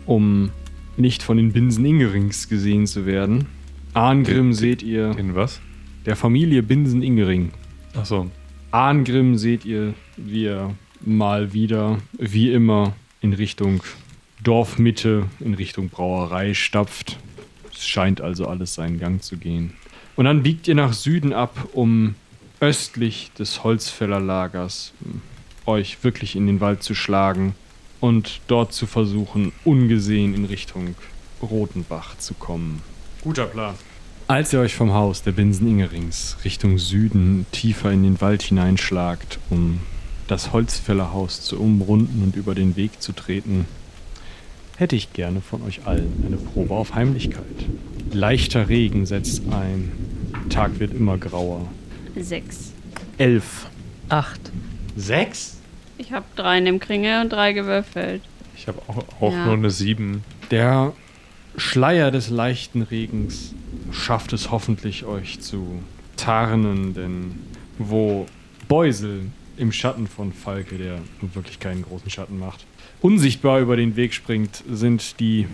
[0.07, 0.51] um
[0.97, 3.47] nicht von den Binsen Ingerings gesehen zu werden.
[3.95, 5.61] Arngrim seht ihr, In was?
[6.07, 7.53] der Familie Binsen Ingering.
[7.95, 8.31] Achso.
[8.71, 13.83] Arngrim seht ihr, wie er mal wieder, wie immer, in Richtung
[14.43, 17.19] Dorfmitte, in Richtung Brauerei stapft.
[17.73, 19.73] Es scheint also alles seinen Gang zu gehen.
[20.17, 22.15] Und dann biegt ihr nach Süden ab, um
[22.61, 25.23] östlich des Holzfällerlagers m,
[25.67, 27.55] euch wirklich in den Wald zu schlagen
[28.01, 30.95] und dort zu versuchen, ungesehen in Richtung
[31.43, 32.83] Rotenbach zu kommen.
[33.23, 33.75] Guter Plan.
[34.27, 39.39] Als ihr euch vom Haus der Binsen Ingerings Richtung Süden tiefer in den Wald hineinschlagt,
[39.49, 39.81] um
[40.27, 43.65] das Holzfällerhaus zu umrunden und über den Weg zu treten,
[44.77, 47.45] hätte ich gerne von euch allen eine Probe auf Heimlichkeit.
[48.13, 49.93] Leichter Regen setzt ein,
[50.51, 51.67] Tag wird immer grauer.
[52.23, 52.73] Sechs.
[53.19, 53.67] Elf.
[54.09, 54.41] Acht.
[54.97, 55.59] Sechs?
[55.99, 58.23] Ich habe drei in dem Kringel und drei gewürfelt.
[58.57, 59.45] Ich habe auch, auch Ja.
[59.45, 60.23] nur eine 7.
[60.51, 60.93] Der
[61.57, 63.55] Schleier des leichten Regens
[63.93, 65.83] schafft es hoffentlich, euch zu
[66.17, 67.39] tarnen, denn
[67.79, 68.27] wo
[68.69, 72.65] Beusel im Schatten von Falke, der nun wirklich keinen großen Schatten macht,
[73.01, 75.47] unsichtbar über den Weg springt, sind die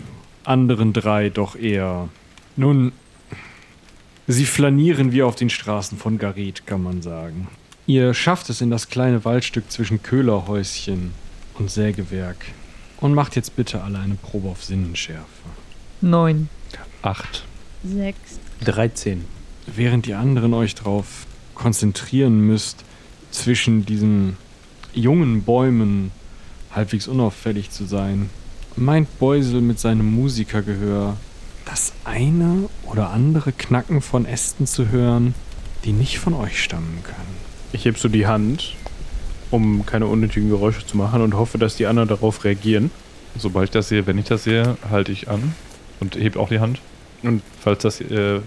[0.43, 2.09] anderen drei doch eher.
[2.55, 2.91] Nun,
[4.27, 7.47] sie flanieren wie auf den Straßen von Gareth, kann man sagen.
[7.87, 11.11] Ihr schafft es in das kleine Waldstück zwischen Köhlerhäuschen
[11.55, 12.45] und Sägewerk.
[12.99, 15.25] Und macht jetzt bitte alle eine Probe auf Sinnenschärfe.
[16.01, 16.49] Neun.
[17.01, 17.45] Acht.
[17.83, 18.39] Sechs.
[18.63, 19.25] 13.
[19.67, 22.83] Während die anderen euch darauf konzentrieren müsst,
[23.31, 24.37] zwischen diesen
[24.93, 26.11] jungen Bäumen
[26.71, 28.29] halbwegs unauffällig zu sein,
[28.75, 31.17] meint Beusel mit seinem Musikergehör
[31.65, 35.35] das eine oder andere Knacken von Ästen zu hören,
[35.83, 37.37] die nicht von euch stammen können.
[37.73, 38.75] Ich heb so die Hand,
[39.51, 42.91] um keine unnötigen Geräusche zu machen und hoffe, dass die anderen darauf reagieren.
[43.37, 45.53] Sobald ich das sehe, wenn ich das sehe, halte ich an
[45.99, 46.79] und heb auch die Hand.
[47.21, 48.39] Und falls das äh,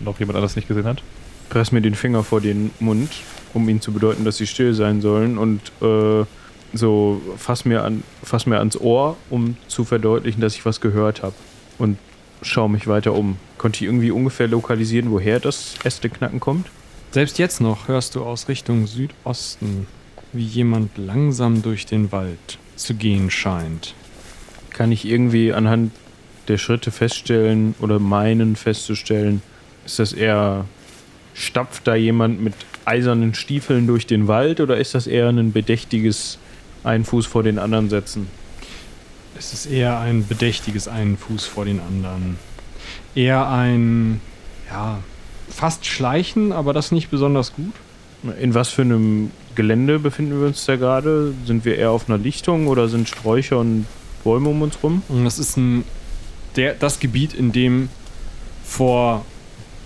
[0.00, 1.02] noch jemand anders nicht gesehen hat.
[1.48, 3.10] Press mir den Finger vor den Mund,
[3.54, 6.24] um ihnen zu bedeuten, dass sie still sein sollen und äh,
[6.74, 11.22] so fass mir, an, fass mir ans Ohr, um zu verdeutlichen, dass ich was gehört
[11.22, 11.34] habe.
[11.78, 11.96] Und
[12.42, 13.36] schaue mich weiter um.
[13.56, 16.66] Konnte ich irgendwie ungefähr lokalisieren, woher das Äste-Knacken kommt?
[17.10, 19.86] Selbst jetzt noch hörst du aus Richtung Südosten,
[20.32, 23.94] wie jemand langsam durch den Wald zu gehen scheint.
[24.70, 25.92] Kann ich irgendwie anhand
[26.48, 29.42] der Schritte feststellen oder meinen festzustellen,
[29.84, 30.64] ist das eher,
[31.34, 36.38] stapft da jemand mit eisernen Stiefeln durch den Wald oder ist das eher ein bedächtiges
[36.84, 38.28] einen Fuß vor den anderen setzen?
[39.38, 42.38] Es ist eher ein bedächtiges einen Fuß vor den anderen.
[43.14, 44.20] Eher ein,
[44.68, 44.98] ja,
[45.48, 47.72] fast schleichen, aber das nicht besonders gut.
[48.40, 51.34] In was für einem Gelände befinden wir uns da gerade?
[51.46, 53.86] Sind wir eher auf einer Lichtung oder sind Sträucher und
[54.24, 55.02] Bäume um uns rum?
[55.22, 55.84] Das ist ein,
[56.56, 57.90] der, das Gebiet, in dem
[58.64, 59.24] vor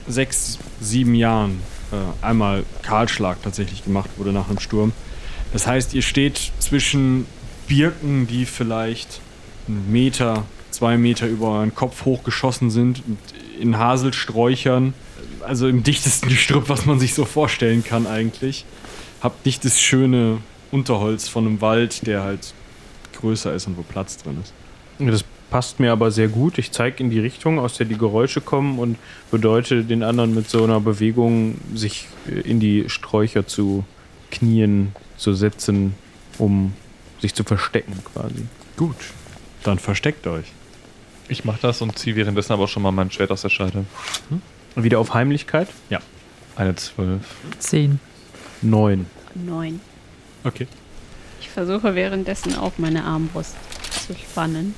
[0.08, 1.60] sechs, sieben Jahren
[1.92, 4.92] äh, einmal Kahlschlag tatsächlich gemacht wurde nach einem Sturm.
[5.52, 7.26] Das heißt, ihr steht zwischen
[7.68, 9.20] Birken, die vielleicht
[9.68, 13.18] Meter, zwei Meter über euren Kopf hochgeschossen sind, und
[13.60, 14.94] in Haselsträuchern,
[15.40, 18.64] also im dichtesten Gestrüpp, was man sich so vorstellen kann eigentlich.
[19.20, 20.38] Habt nicht das schöne
[20.70, 22.54] Unterholz von einem Wald, der halt
[23.20, 24.52] größer ist und wo Platz drin ist.
[24.98, 26.58] Das passt mir aber sehr gut.
[26.58, 28.96] Ich zeige in die Richtung, aus der die Geräusche kommen und
[29.30, 32.08] bedeute den anderen mit so einer Bewegung, sich
[32.44, 33.84] in die Sträucher zu
[34.30, 35.94] knien, zu setzen,
[36.38, 36.72] um
[37.20, 38.46] sich zu verstecken quasi.
[38.76, 38.96] Gut,
[39.62, 40.46] dann versteckt euch.
[41.28, 43.84] Ich mache das und ziehe währenddessen aber schon mal mein Schwert aus der Scheide.
[44.74, 45.68] Und wieder auf Heimlichkeit?
[46.56, 47.22] Eine zwölf.
[47.58, 48.00] Zehn.
[48.60, 49.06] Neun.
[49.34, 49.80] Neun.
[50.44, 50.66] Okay.
[51.40, 53.54] Ich versuche währenddessen auch meine Armbrust
[54.06, 54.74] zu spannen.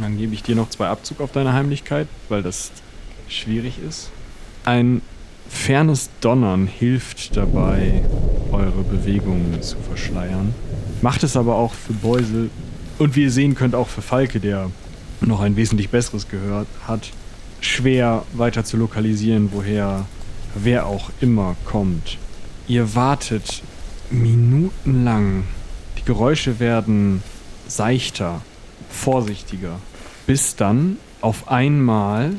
[0.00, 2.70] Dann gebe ich dir noch zwei Abzug auf deine Heimlichkeit, weil das
[3.28, 4.10] schwierig ist.
[4.64, 5.02] Ein
[5.48, 8.02] fernes Donnern hilft dabei,
[8.52, 10.54] eure Bewegungen zu verschleiern.
[11.02, 12.50] Macht es aber auch für Beusel
[13.00, 14.70] und wie ihr sehen könnt, auch für Falke, der
[15.22, 17.10] noch ein wesentlich besseres gehört hat,
[17.60, 20.06] schwer weiter zu lokalisieren, woher
[20.54, 22.18] wer auch immer kommt.
[22.68, 23.62] Ihr wartet
[24.10, 25.44] minutenlang.
[25.98, 27.22] Die Geräusche werden
[27.66, 28.42] seichter,
[28.90, 29.78] vorsichtiger,
[30.26, 32.32] bis dann auf einmal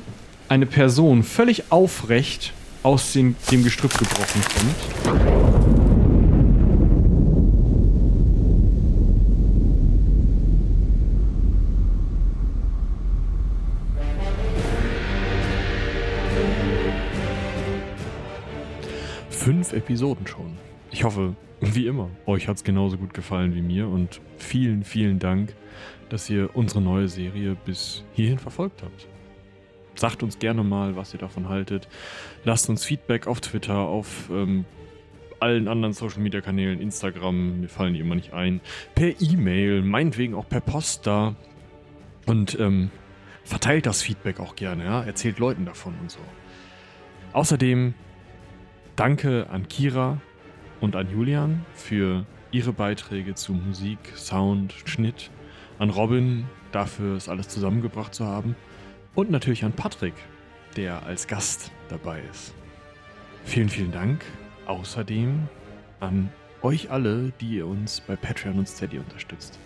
[0.47, 2.53] eine Person völlig aufrecht
[2.83, 5.60] aus dem, dem Gestrüpp gebrochen kommt.
[19.51, 20.57] Fünf Episoden schon.
[20.91, 25.19] Ich hoffe, wie immer, euch hat es genauso gut gefallen wie mir und vielen, vielen
[25.19, 25.53] Dank,
[26.07, 29.09] dass ihr unsere neue Serie bis hierhin verfolgt habt.
[29.95, 31.89] Sagt uns gerne mal, was ihr davon haltet.
[32.45, 34.63] Lasst uns Feedback auf Twitter, auf ähm,
[35.41, 38.61] allen anderen Social Media Kanälen, Instagram, mir fallen die immer nicht ein,
[38.95, 41.35] per E-Mail, meinetwegen auch per Post da.
[42.25, 42.89] Und ähm,
[43.43, 45.03] verteilt das Feedback auch gerne, ja.
[45.03, 46.19] Erzählt Leuten davon und so.
[47.33, 47.95] Außerdem
[48.95, 50.19] danke an Kira
[50.79, 55.29] und an Julian für ihre Beiträge zu Musik, Sound, Schnitt.
[55.79, 58.55] An Robin dafür, es alles zusammengebracht zu haben.
[59.15, 60.13] Und natürlich an Patrick,
[60.75, 62.53] der als Gast dabei ist.
[63.45, 64.23] Vielen, vielen Dank.
[64.67, 65.47] Außerdem
[65.99, 66.31] an
[66.61, 69.59] euch alle, die ihr uns bei Patreon und Steady unterstützt.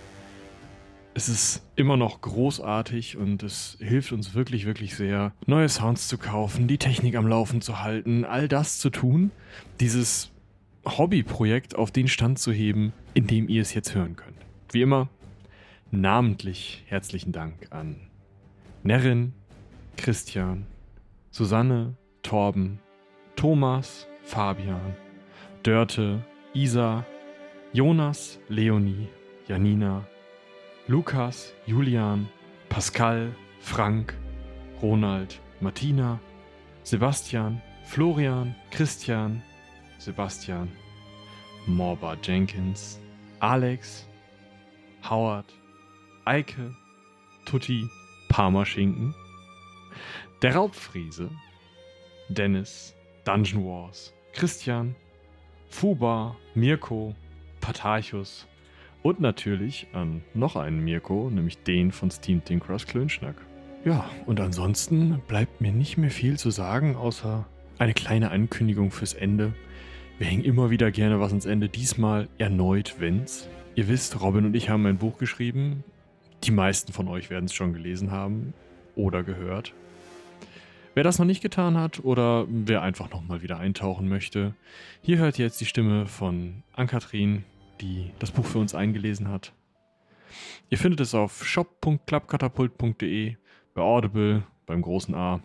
[1.17, 6.17] Es ist immer noch großartig und es hilft uns wirklich, wirklich sehr, neue Sounds zu
[6.17, 9.31] kaufen, die Technik am Laufen zu halten, all das zu tun,
[9.79, 10.31] dieses
[10.85, 14.35] Hobbyprojekt auf den Stand zu heben, in dem ihr es jetzt hören könnt.
[14.73, 15.07] Wie immer,
[15.89, 17.95] namentlich herzlichen Dank an
[18.83, 19.33] Nerin,
[19.95, 20.65] Christian,
[21.31, 22.79] Susanne, Torben,
[23.37, 24.97] Thomas, Fabian,
[25.63, 27.05] Dörte, Isa,
[27.71, 29.07] Jonas, Leonie,
[29.47, 30.05] Janina,
[30.87, 32.29] Lukas, Julian,
[32.69, 34.13] Pascal, Frank,
[34.83, 36.19] Ronald, Martina,
[36.83, 39.41] Sebastian, Florian, Christian,
[39.97, 40.71] Sebastian,
[41.67, 42.99] Morba Jenkins,
[43.41, 44.05] Alex,
[45.01, 45.45] Howard,
[46.25, 46.71] Eike,
[47.47, 47.89] Tutti,
[48.29, 49.15] Parmaschinken,
[50.43, 51.31] der Raubfriese,
[52.29, 54.95] Dennis, Dungeon Wars, Christian,
[55.71, 57.15] Fuba, Mirko,
[57.59, 58.45] Patarchus
[59.05, 63.35] und natürlich an noch einen Mirko, nämlich den von Steam Tinkers Klönschnack.
[63.85, 67.45] Ja, und ansonsten bleibt mir nicht mehr viel zu sagen, außer
[67.77, 69.53] eine kleine Ankündigung fürs Ende.
[70.17, 73.47] Wir hängen immer wieder gerne was ans Ende, diesmal erneut Wenn's.
[73.75, 75.83] Ihr wisst, Robin und ich haben ein Buch geschrieben.
[76.43, 78.55] Die meisten von euch werden es schon gelesen haben
[78.95, 79.75] oder gehört.
[80.95, 84.55] Wer das noch nicht getan hat oder wer einfach nochmal wieder eintauchen möchte,
[85.03, 87.43] hier hört jetzt die Stimme von Ankatrin,
[87.81, 89.53] die das Buch für uns eingelesen hat.
[90.69, 93.35] Ihr findet es auf shop.klappkatapult.de,
[93.73, 95.41] bei Audible, beim großen A.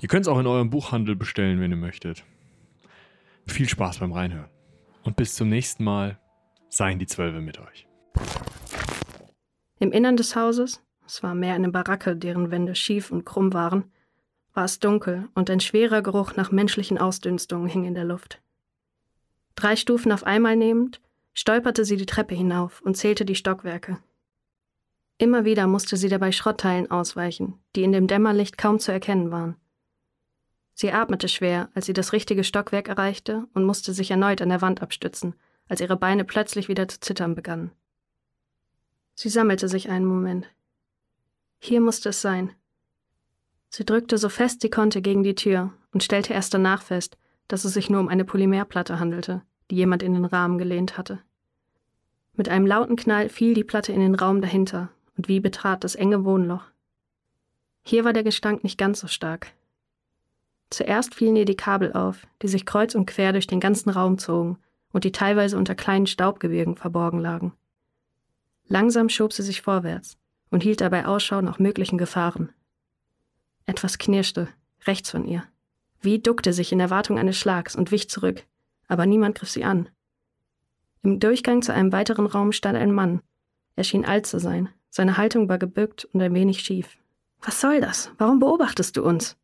[0.00, 2.24] Ihr könnt es auch in eurem Buchhandel bestellen, wenn ihr möchtet.
[3.46, 4.50] Viel Spaß beim Reinhören.
[5.04, 6.18] Und bis zum nächsten Mal
[6.68, 7.86] seien die Zwölfe mit euch.
[9.78, 13.84] Im Innern des Hauses, es war mehr eine Baracke, deren Wände schief und krumm waren,
[14.52, 18.42] war es dunkel und ein schwerer Geruch nach menschlichen Ausdünstungen hing in der Luft.
[19.54, 21.00] Drei Stufen auf einmal nehmend,
[21.38, 23.98] stolperte sie die Treppe hinauf und zählte die Stockwerke.
[25.18, 29.54] Immer wieder musste sie dabei Schrottteilen ausweichen, die in dem Dämmerlicht kaum zu erkennen waren.
[30.74, 34.62] Sie atmete schwer, als sie das richtige Stockwerk erreichte und musste sich erneut an der
[34.62, 35.36] Wand abstützen,
[35.68, 37.70] als ihre Beine plötzlich wieder zu zittern begannen.
[39.14, 40.48] Sie sammelte sich einen Moment.
[41.60, 42.50] Hier musste es sein.
[43.68, 47.16] Sie drückte so fest sie konnte gegen die Tür und stellte erst danach fest,
[47.46, 51.22] dass es sich nur um eine Polymerplatte handelte, die jemand in den Rahmen gelehnt hatte.
[52.38, 55.96] Mit einem lauten Knall fiel die Platte in den Raum dahinter und wie betrat das
[55.96, 56.62] enge Wohnloch.
[57.82, 59.52] Hier war der Gestank nicht ganz so stark.
[60.70, 64.18] Zuerst fielen ihr die Kabel auf, die sich kreuz und quer durch den ganzen Raum
[64.18, 64.56] zogen
[64.92, 67.54] und die teilweise unter kleinen Staubgebirgen verborgen lagen.
[68.68, 70.16] Langsam schob sie sich vorwärts
[70.52, 72.52] und hielt dabei Ausschau nach möglichen Gefahren.
[73.66, 74.46] Etwas knirschte,
[74.86, 75.42] rechts von ihr.
[76.00, 78.44] Wie duckte sich in Erwartung eines Schlags und wich zurück,
[78.86, 79.88] aber niemand griff sie an.
[81.02, 83.22] Im Durchgang zu einem weiteren Raum stand ein Mann.
[83.76, 86.96] Er schien alt zu sein, seine Haltung war gebückt und ein wenig schief.
[87.40, 88.10] Was soll das?
[88.18, 89.36] Warum beobachtest du uns?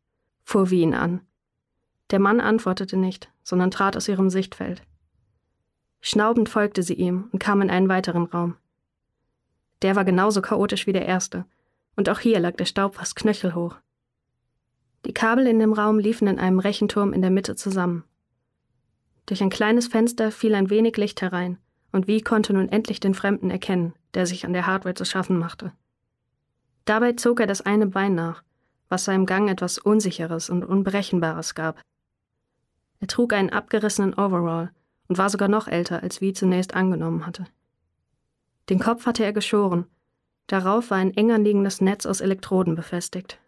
[0.43, 1.21] fuhr wie ihn an.
[2.11, 4.83] Der Mann antwortete nicht, sondern trat aus ihrem Sichtfeld.
[6.01, 8.57] Schnaubend folgte sie ihm und kam in einen weiteren Raum.
[9.81, 11.45] Der war genauso chaotisch wie der erste,
[11.95, 13.77] und auch hier lag der Staub fast knöchelhoch.
[15.05, 18.03] Die Kabel in dem Raum liefen in einem Rechenturm in der Mitte zusammen.
[19.25, 21.57] Durch ein kleines Fenster fiel ein wenig Licht herein,
[21.91, 25.37] und Wie konnte nun endlich den Fremden erkennen, der sich an der Hardware zu schaffen
[25.37, 25.71] machte.
[26.85, 28.43] Dabei zog er das eine Bein nach,
[28.89, 31.81] was seinem Gang etwas Unsicheres und Unberechenbares gab.
[32.99, 34.71] Er trug einen abgerissenen Overall
[35.07, 37.45] und war sogar noch älter, als Wie zunächst angenommen hatte.
[38.69, 39.85] Den Kopf hatte er geschoren.
[40.47, 43.39] Darauf war ein eng anliegendes Netz aus Elektroden befestigt.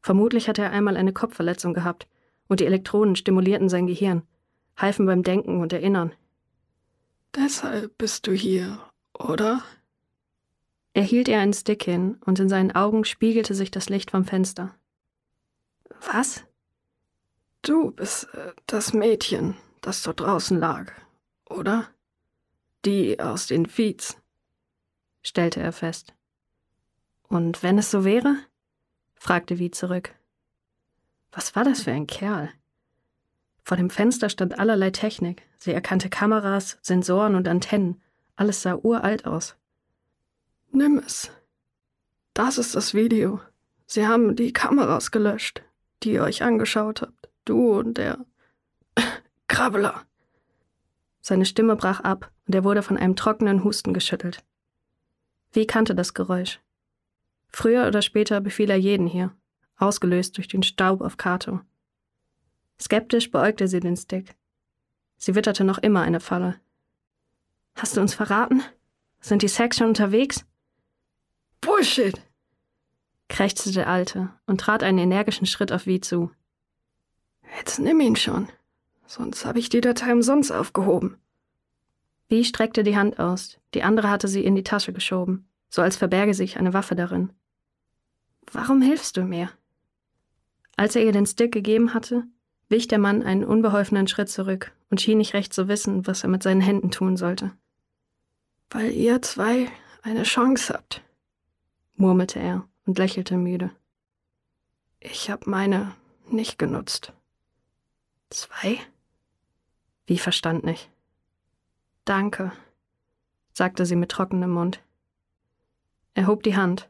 [0.00, 2.08] Vermutlich hatte er einmal eine Kopfverletzung gehabt
[2.48, 4.22] und die Elektroden stimulierten sein Gehirn,
[4.76, 6.14] halfen beim Denken und Erinnern.
[7.34, 8.78] Deshalb bist du hier,
[9.14, 9.62] oder?
[10.94, 14.24] Er hielt ihr einen Stick hin und in seinen Augen spiegelte sich das Licht vom
[14.24, 14.74] Fenster.
[16.12, 16.44] Was?
[17.62, 20.92] Du bist äh, das Mädchen, das dort draußen lag,
[21.48, 21.88] oder?
[22.84, 24.18] Die aus den Feeds,
[25.22, 26.12] stellte er fest.
[27.28, 28.36] Und wenn es so wäre?
[29.14, 30.14] fragte Wie zurück.
[31.30, 32.52] Was war das für ein Kerl?
[33.64, 35.42] Vor dem Fenster stand allerlei Technik.
[35.58, 38.00] Sie erkannte Kameras, Sensoren und Antennen.
[38.36, 39.56] Alles sah uralt aus.
[40.72, 41.30] Nimm es.
[42.34, 43.40] Das ist das Video.
[43.86, 45.62] Sie haben die Kameras gelöscht,
[46.02, 47.28] die ihr euch angeschaut habt.
[47.44, 48.24] Du und der
[49.48, 50.02] Krabbler.
[51.20, 54.42] Seine Stimme brach ab und er wurde von einem trockenen Husten geschüttelt.
[55.52, 56.60] Wie kannte das Geräusch?
[57.48, 59.36] Früher oder später befiel er jeden hier,
[59.76, 61.60] ausgelöst durch den Staub auf Kato.
[62.82, 64.34] Skeptisch beäugte sie den Stick.
[65.16, 66.60] Sie witterte noch immer eine Falle.
[67.76, 68.60] Hast du uns verraten?
[69.20, 70.44] Sind die Sex schon unterwegs?
[71.60, 72.20] Bullshit!
[73.28, 76.32] krächzte der Alte und trat einen energischen Schritt auf Wie zu.
[77.56, 78.48] Jetzt nimm ihn schon.
[79.06, 81.18] Sonst habe ich die Datei umsonst aufgehoben.
[82.28, 85.96] Wie streckte die Hand aus, die andere hatte sie in die Tasche geschoben, so als
[85.96, 87.32] verberge sich eine Waffe darin.
[88.50, 89.50] Warum hilfst du mir?
[90.76, 92.24] Als er ihr den Stick gegeben hatte,
[92.72, 96.28] wich der Mann einen unbeholfenen Schritt zurück und schien nicht recht zu wissen, was er
[96.28, 97.52] mit seinen Händen tun sollte.
[98.70, 99.68] Weil ihr zwei
[100.02, 101.04] eine Chance habt,
[101.94, 103.70] murmelte er und lächelte müde.
[104.98, 105.94] Ich hab meine
[106.28, 107.12] nicht genutzt.
[108.30, 108.78] Zwei?
[110.06, 110.90] Wie verstand nicht.
[112.04, 112.52] Danke,
[113.52, 114.82] sagte sie mit trockenem Mund.
[116.14, 116.88] Er hob die Hand.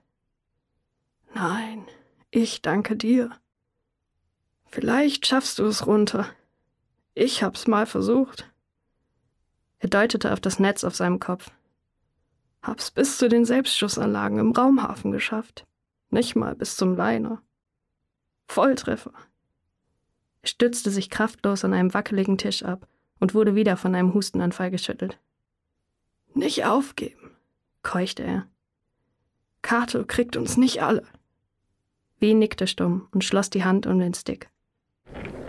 [1.35, 1.87] Nein,
[2.31, 3.31] ich danke dir.
[4.73, 6.27] Vielleicht schaffst du es runter.
[7.13, 8.51] Ich hab's mal versucht.
[9.81, 11.51] Er deutete auf das Netz auf seinem Kopf.
[12.63, 15.67] Hab's bis zu den Selbstschussanlagen im Raumhafen geschafft.
[16.09, 17.43] Nicht mal bis zum Liner.
[18.49, 19.13] Volltreffer.
[20.41, 22.89] Er stützte sich kraftlos an einem wackeligen Tisch ab
[23.21, 25.19] und wurde wieder von einem Hustenanfall geschüttelt.
[26.33, 27.37] Nicht aufgeben,
[27.83, 28.47] keuchte er.
[29.61, 31.07] Kato kriegt uns nicht alle.
[32.21, 34.49] Wie nickte stumm und schloss die Hand um den Stick.
[35.15, 35.42] Thank you.